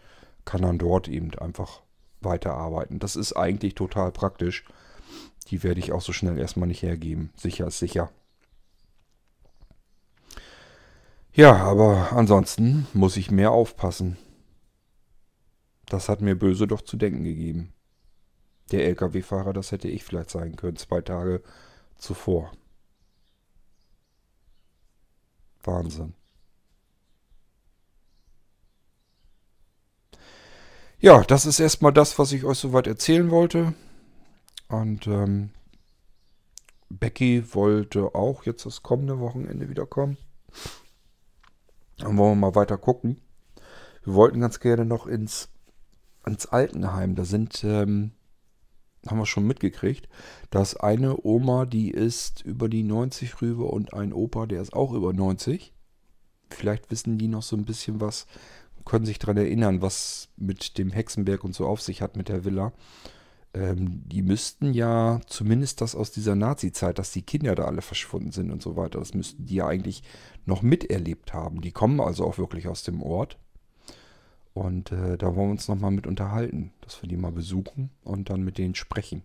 [0.44, 1.82] kann dann dort eben einfach
[2.20, 2.98] weiterarbeiten.
[2.98, 4.64] Das ist eigentlich total praktisch.
[5.48, 7.30] Die werde ich auch so schnell erstmal nicht hergeben.
[7.36, 8.10] Sicher ist sicher.
[11.36, 14.16] Ja, aber ansonsten muss ich mehr aufpassen.
[15.84, 17.74] Das hat mir böse doch zu denken gegeben.
[18.72, 21.42] Der Lkw-Fahrer, das hätte ich vielleicht sein können, zwei Tage
[21.98, 22.52] zuvor.
[25.62, 26.14] Wahnsinn.
[30.98, 33.74] Ja, das ist erstmal das, was ich euch soweit erzählen wollte.
[34.68, 35.50] Und ähm,
[36.88, 40.16] Becky wollte auch jetzt das kommende Wochenende wiederkommen.
[41.98, 43.20] Dann wollen wir mal weiter gucken.
[44.04, 45.48] Wir wollten ganz gerne noch ins,
[46.26, 47.14] ins Altenheim.
[47.14, 48.12] Da sind ähm,
[49.06, 50.08] haben wir schon mitgekriegt,
[50.50, 54.92] dass eine Oma, die ist über die 90 rüber und ein Opa, der ist auch
[54.92, 55.72] über 90.
[56.50, 58.26] Vielleicht wissen die noch so ein bisschen was,
[58.84, 62.44] können sich daran erinnern, was mit dem Hexenberg und so auf sich hat mit der
[62.44, 62.72] Villa.
[63.56, 68.30] Ähm, die müssten ja zumindest das aus dieser Nazi-Zeit, dass die Kinder da alle verschwunden
[68.30, 70.02] sind und so weiter, das müssten die ja eigentlich
[70.44, 71.62] noch miterlebt haben.
[71.62, 73.38] Die kommen also auch wirklich aus dem Ort.
[74.52, 78.28] Und äh, da wollen wir uns nochmal mit unterhalten, dass wir die mal besuchen und
[78.28, 79.22] dann mit denen sprechen.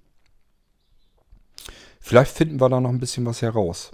[2.00, 3.92] Vielleicht finden wir da noch ein bisschen was heraus.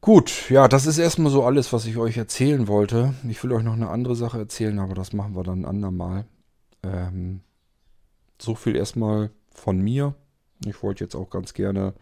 [0.00, 3.14] Gut, ja, das ist erstmal so alles, was ich euch erzählen wollte.
[3.28, 6.26] Ich will euch noch eine andere Sache erzählen, aber das machen wir dann ein andermal.
[6.82, 7.40] Ähm,
[8.40, 10.14] so viel erstmal von mir.
[10.64, 11.94] Ich wollte jetzt auch ganz gerne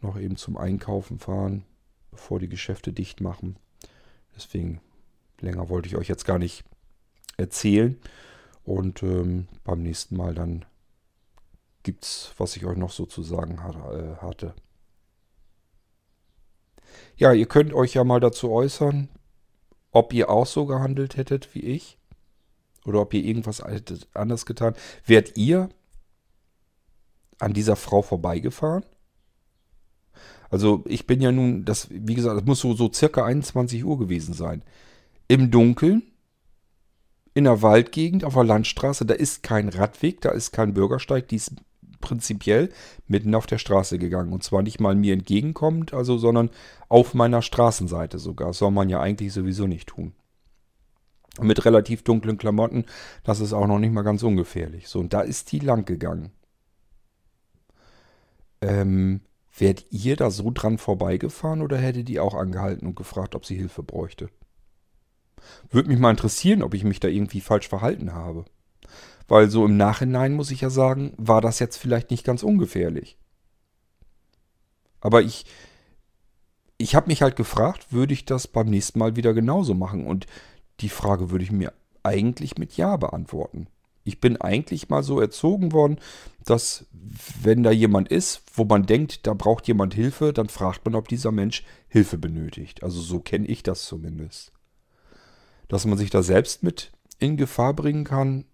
[0.00, 1.64] noch eben zum Einkaufen fahren,
[2.10, 3.56] bevor die Geschäfte dicht machen.
[4.36, 4.80] Deswegen
[5.40, 6.64] Länger wollte ich euch jetzt gar nicht
[7.36, 7.98] erzählen.
[8.64, 10.64] Und ähm, beim nächsten Mal dann
[11.82, 14.54] gibt es, was ich euch noch so zu sagen äh, hatte.
[17.16, 19.08] Ja, ihr könnt euch ja mal dazu äußern,
[19.90, 21.97] ob ihr auch so gehandelt hättet wie ich.
[22.88, 23.62] Oder ob ihr irgendwas
[24.14, 24.74] anders getan.
[25.04, 25.68] Wärt ihr
[27.38, 28.84] an dieser Frau vorbeigefahren?
[30.50, 33.98] Also ich bin ja nun, das, wie gesagt, das muss so, so circa 21 Uhr
[33.98, 34.62] gewesen sein
[35.28, 36.02] im Dunkeln,
[37.34, 39.04] in der Waldgegend, auf der Landstraße.
[39.04, 41.52] Da ist kein Radweg, da ist kein Bürgersteig, die ist
[42.00, 42.70] prinzipiell
[43.06, 44.32] mitten auf der Straße gegangen.
[44.32, 46.48] Und zwar nicht mal mir entgegenkommend, also, sondern
[46.88, 48.48] auf meiner Straßenseite sogar.
[48.48, 50.14] Das soll man ja eigentlich sowieso nicht tun.
[51.40, 52.84] Mit relativ dunklen Klamotten,
[53.22, 54.88] das ist auch noch nicht mal ganz ungefährlich.
[54.88, 56.30] So, und da ist die lang gegangen.
[58.60, 59.20] Ähm,
[59.56, 63.56] wärt ihr da so dran vorbeigefahren oder hättet die auch angehalten und gefragt, ob sie
[63.56, 64.30] Hilfe bräuchte?
[65.70, 68.44] Würde mich mal interessieren, ob ich mich da irgendwie falsch verhalten habe.
[69.28, 73.18] Weil so im Nachhinein muss ich ja sagen, war das jetzt vielleicht nicht ganz ungefährlich.
[75.00, 75.44] Aber ich,
[76.78, 80.06] ich habe mich halt gefragt, würde ich das beim nächsten Mal wieder genauso machen?
[80.06, 80.26] Und
[80.80, 81.72] die Frage würde ich mir
[82.02, 83.68] eigentlich mit Ja beantworten.
[84.04, 85.98] Ich bin eigentlich mal so erzogen worden,
[86.44, 86.86] dass
[87.42, 91.08] wenn da jemand ist, wo man denkt, da braucht jemand Hilfe, dann fragt man, ob
[91.08, 92.82] dieser Mensch Hilfe benötigt.
[92.82, 94.52] Also so kenne ich das zumindest.
[95.68, 98.46] Dass man sich da selbst mit in Gefahr bringen kann,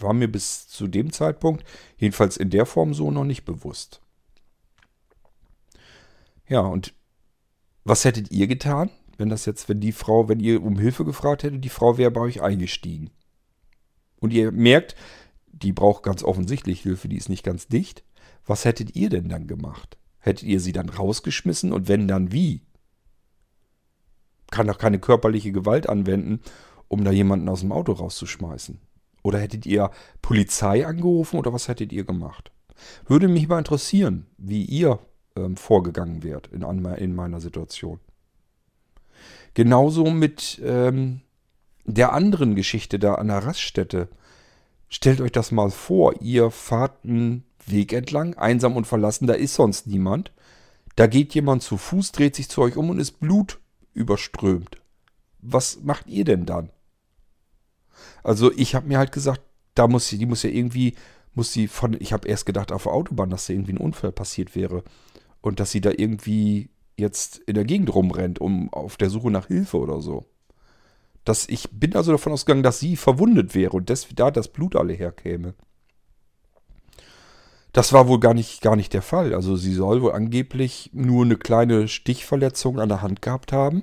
[0.00, 1.64] war mir bis zu dem Zeitpunkt,
[1.96, 4.02] jedenfalls in der Form so noch nicht bewusst.
[6.46, 6.92] Ja, und
[7.84, 11.42] was hättet ihr getan, wenn das jetzt, wenn die Frau, wenn ihr um Hilfe gefragt
[11.42, 13.10] hättet, die Frau wäre bei euch eingestiegen?
[14.20, 14.94] Und ihr merkt,
[15.46, 18.04] die braucht ganz offensichtlich Hilfe, die ist nicht ganz dicht.
[18.46, 19.96] Was hättet ihr denn dann gemacht?
[20.18, 22.62] Hättet ihr sie dann rausgeschmissen und wenn dann wie?
[24.50, 26.40] Kann doch keine körperliche Gewalt anwenden,
[26.88, 28.78] um da jemanden aus dem Auto rauszuschmeißen.
[29.22, 29.90] Oder hättet ihr
[30.22, 32.52] Polizei angerufen oder was hättet ihr gemacht?
[33.06, 34.98] Würde mich mal interessieren, wie ihr
[35.36, 38.00] ähm, vorgegangen wärt in, in, meiner Situation.
[39.54, 41.20] Genauso mit ähm,
[41.84, 44.08] der anderen Geschichte da an der Raststätte.
[44.88, 49.54] Stellt euch das mal vor, ihr fahrt einen Weg entlang, einsam und verlassen, da ist
[49.54, 50.32] sonst niemand.
[50.96, 53.58] Da geht jemand zu Fuß, dreht sich zu euch um und ist Blut
[53.92, 54.78] überströmt.
[55.40, 56.70] Was macht ihr denn dann?
[58.22, 59.42] Also ich habe mir halt gesagt,
[59.74, 60.94] da muss sie, die muss ja irgendwie,
[61.34, 64.12] muss sie von, ich habe erst gedacht auf der Autobahn, dass da irgendwie ein Unfall
[64.12, 64.84] passiert wäre
[65.40, 69.46] und dass sie da irgendwie jetzt in der Gegend rumrennt, um auf der Suche nach
[69.46, 70.24] Hilfe oder so.
[71.24, 74.76] Das, ich bin also davon ausgegangen, dass sie verwundet wäre und des, da das Blut
[74.76, 75.54] alle herkäme.
[77.72, 79.34] Das war wohl gar nicht, gar nicht der Fall.
[79.34, 83.82] Also sie soll wohl angeblich nur eine kleine Stichverletzung an der Hand gehabt haben,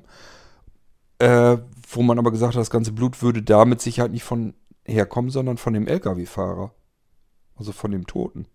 [1.20, 1.58] äh,
[1.90, 4.54] wo man aber gesagt hat, das ganze Blut würde da mit Sicherheit nicht von
[4.86, 6.74] herkommen, sondern von dem Lkw-Fahrer.
[7.56, 8.48] Also von dem Toten.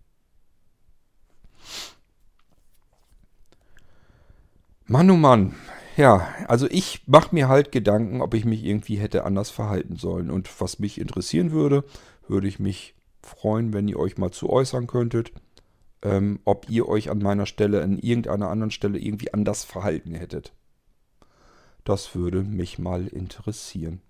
[4.88, 5.54] Mann, oh Mann.
[5.96, 10.30] Ja, also ich mache mir halt Gedanken, ob ich mich irgendwie hätte anders verhalten sollen.
[10.30, 11.84] Und was mich interessieren würde,
[12.28, 15.32] würde ich mich freuen, wenn ihr euch mal zu äußern könntet,
[16.02, 20.52] ähm, ob ihr euch an meiner Stelle, an irgendeiner anderen Stelle irgendwie anders verhalten hättet.
[21.82, 24.00] Das würde mich mal interessieren.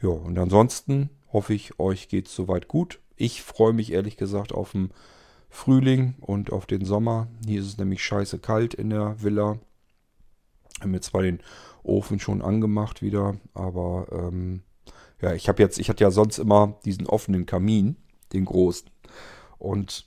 [0.00, 3.00] Ja, und ansonsten hoffe ich, euch geht es soweit gut.
[3.16, 4.92] Ich freue mich ehrlich gesagt auf den
[5.52, 7.28] Frühling und auf den Sommer.
[7.46, 9.58] Hier ist es nämlich scheiße kalt in der Villa.
[10.80, 11.40] Haben mir zwar den
[11.82, 14.62] Ofen schon angemacht wieder, aber ähm,
[15.20, 17.96] ja, ich habe jetzt, ich hatte ja sonst immer diesen offenen Kamin,
[18.32, 18.88] den großen.
[19.58, 20.06] Und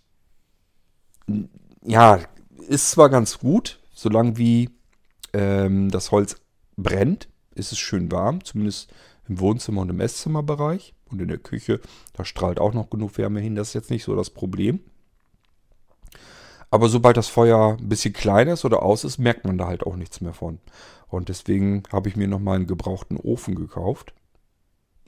[1.83, 2.19] ja,
[2.67, 4.71] ist zwar ganz gut, solange wie
[5.31, 6.37] ähm, das Holz
[6.75, 8.91] brennt, ist es schön warm, zumindest
[9.29, 10.95] im Wohnzimmer und im Esszimmerbereich.
[11.11, 11.81] Und in der Küche,
[12.13, 14.79] da strahlt auch noch genug Wärme hin, das ist jetzt nicht so das Problem.
[16.69, 19.83] Aber sobald das Feuer ein bisschen kleiner ist oder aus ist, merkt man da halt
[19.83, 20.59] auch nichts mehr von.
[21.07, 24.13] Und deswegen habe ich mir nochmal einen gebrauchten Ofen gekauft.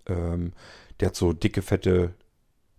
[0.05, 0.53] Ähm,
[0.99, 2.13] der hat so dicke, fette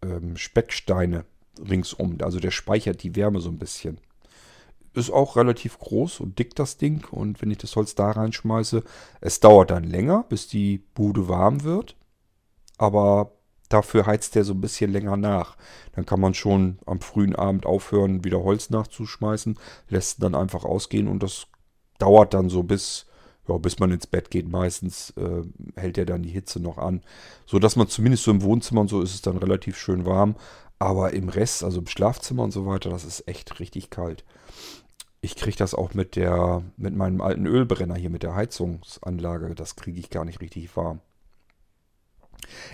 [0.03, 1.25] ähm, Specksteine
[1.59, 2.19] ringsum.
[2.23, 3.99] Also der speichert die Wärme so ein bisschen.
[4.95, 7.07] Ist auch relativ groß und dick das Ding.
[7.11, 8.83] Und wenn ich das Holz da reinschmeiße,
[9.21, 11.97] es dauert dann länger, bis die Bude warm wird.
[12.79, 13.33] Aber
[13.69, 15.57] Dafür heizt der so ein bisschen länger nach.
[15.93, 19.59] Dann kann man schon am frühen Abend aufhören, wieder Holz nachzuschmeißen,
[19.89, 21.47] lässt dann einfach ausgehen und das
[21.99, 23.07] dauert dann so bis,
[23.47, 24.49] ja, bis man ins Bett geht.
[24.49, 25.43] Meistens äh,
[25.77, 27.03] hält er dann die Hitze noch an.
[27.47, 30.37] So dass man zumindest so im Wohnzimmer und so ist es dann relativ schön warm.
[30.79, 34.25] Aber im Rest, also im Schlafzimmer und so weiter, das ist echt richtig kalt.
[35.21, 39.75] Ich kriege das auch mit der, mit meinem alten Ölbrenner hier, mit der Heizungsanlage, das
[39.75, 41.01] kriege ich gar nicht richtig warm.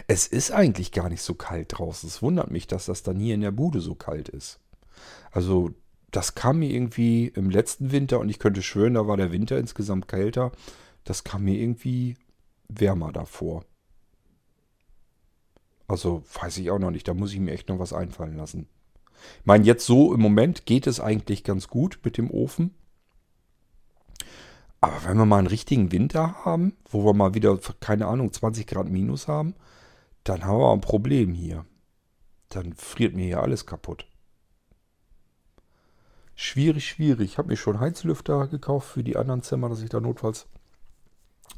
[0.07, 2.09] Es ist eigentlich gar nicht so kalt draußen.
[2.09, 4.61] Es wundert mich, dass das dann hier in der Bude so kalt ist.
[5.31, 5.71] Also,
[6.11, 9.59] das kam mir irgendwie im letzten Winter und ich könnte schwören, da war der Winter
[9.59, 10.53] insgesamt kälter.
[11.03, 12.17] Das kam mir irgendwie
[12.69, 13.65] wärmer davor.
[15.89, 17.09] Also, weiß ich auch noch nicht.
[17.09, 18.69] Da muss ich mir echt noch was einfallen lassen.
[19.41, 22.75] Ich meine, jetzt so im Moment geht es eigentlich ganz gut mit dem Ofen.
[24.85, 28.67] Aber wenn wir mal einen richtigen Winter haben, wo wir mal wieder, keine Ahnung, 20
[28.67, 29.55] Grad minus haben,
[30.25, 31.65] dann haben wir ein Problem hier.
[32.51, 34.07] Dann friert mir hier alles kaputt.
[36.35, 37.31] Schwierig, schwierig.
[37.31, 40.49] Ich habe mir schon Heizlüfter gekauft für die anderen Zimmer, dass ich da notfalls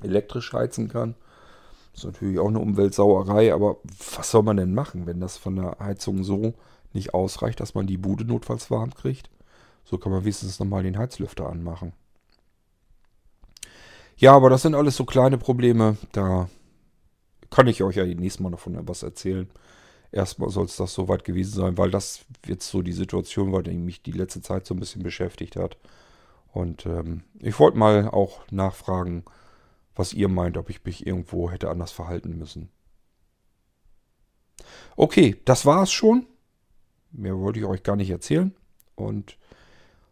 [0.05, 1.17] elektrisch heizen kann.
[1.95, 3.79] Das ist natürlich auch eine Umweltsauerei, aber
[4.15, 6.55] was soll man denn machen, wenn das von der Heizung so
[6.93, 9.31] nicht ausreicht, dass man die Bude notfalls warm kriegt?
[9.85, 11.93] So kann man wenigstens nochmal den Heizlüfter anmachen.
[14.17, 15.97] Ja, aber das sind alles so kleine Probleme.
[16.13, 16.49] Da
[17.51, 19.49] kann ich euch ja nächstes Mal noch von was erzählen.
[20.11, 23.77] Erstmal soll es das soweit gewesen sein, weil das jetzt so die Situation war, die
[23.77, 25.77] mich die letzte Zeit so ein bisschen beschäftigt hat.
[26.53, 29.25] Und ähm, ich wollte mal auch nachfragen,
[29.95, 32.71] was ihr meint, ob ich mich irgendwo hätte anders verhalten müssen.
[34.97, 36.27] Okay, das war's schon.
[37.13, 38.55] Mehr wollte ich euch gar nicht erzählen.
[38.95, 39.37] Und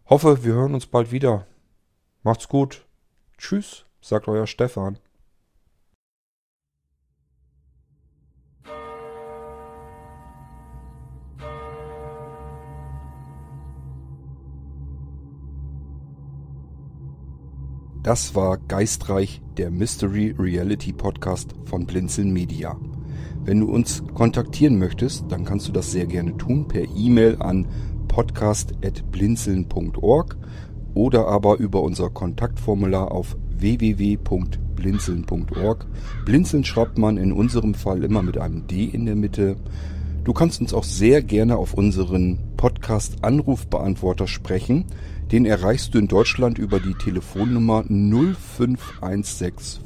[0.07, 1.47] hoffe, wir hören uns bald wieder.
[2.23, 2.85] Macht's gut.
[3.39, 4.99] Tschüss, sagt euer Stefan.
[18.03, 22.79] Das war Geistreich, der Mystery Reality Podcast von Blinzeln Media.
[23.43, 27.67] Wenn du uns kontaktieren möchtest, dann kannst du das sehr gerne tun per E-Mail an
[28.09, 30.37] podcast.blinzeln.org
[30.93, 35.87] oder aber über unser Kontaktformular auf www.blinzeln.org.
[36.27, 39.57] Blinzeln schreibt man in unserem Fall immer mit einem D in der Mitte.
[40.23, 44.85] Du kannst uns auch sehr gerne auf unseren Podcast Anrufbeantworter sprechen.
[45.33, 49.81] Den erreichst du in Deutschland über die Telefonnummer 05165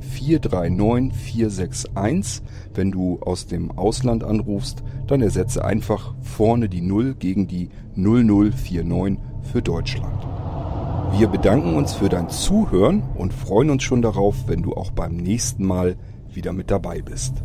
[0.00, 2.42] 439 461.
[2.74, 9.18] Wenn du aus dem Ausland anrufst, dann ersetze einfach vorne die 0 gegen die 0049
[9.50, 10.22] für Deutschland.
[11.16, 15.16] Wir bedanken uns für dein Zuhören und freuen uns schon darauf, wenn du auch beim
[15.16, 15.96] nächsten Mal
[16.32, 17.44] wieder mit dabei bist.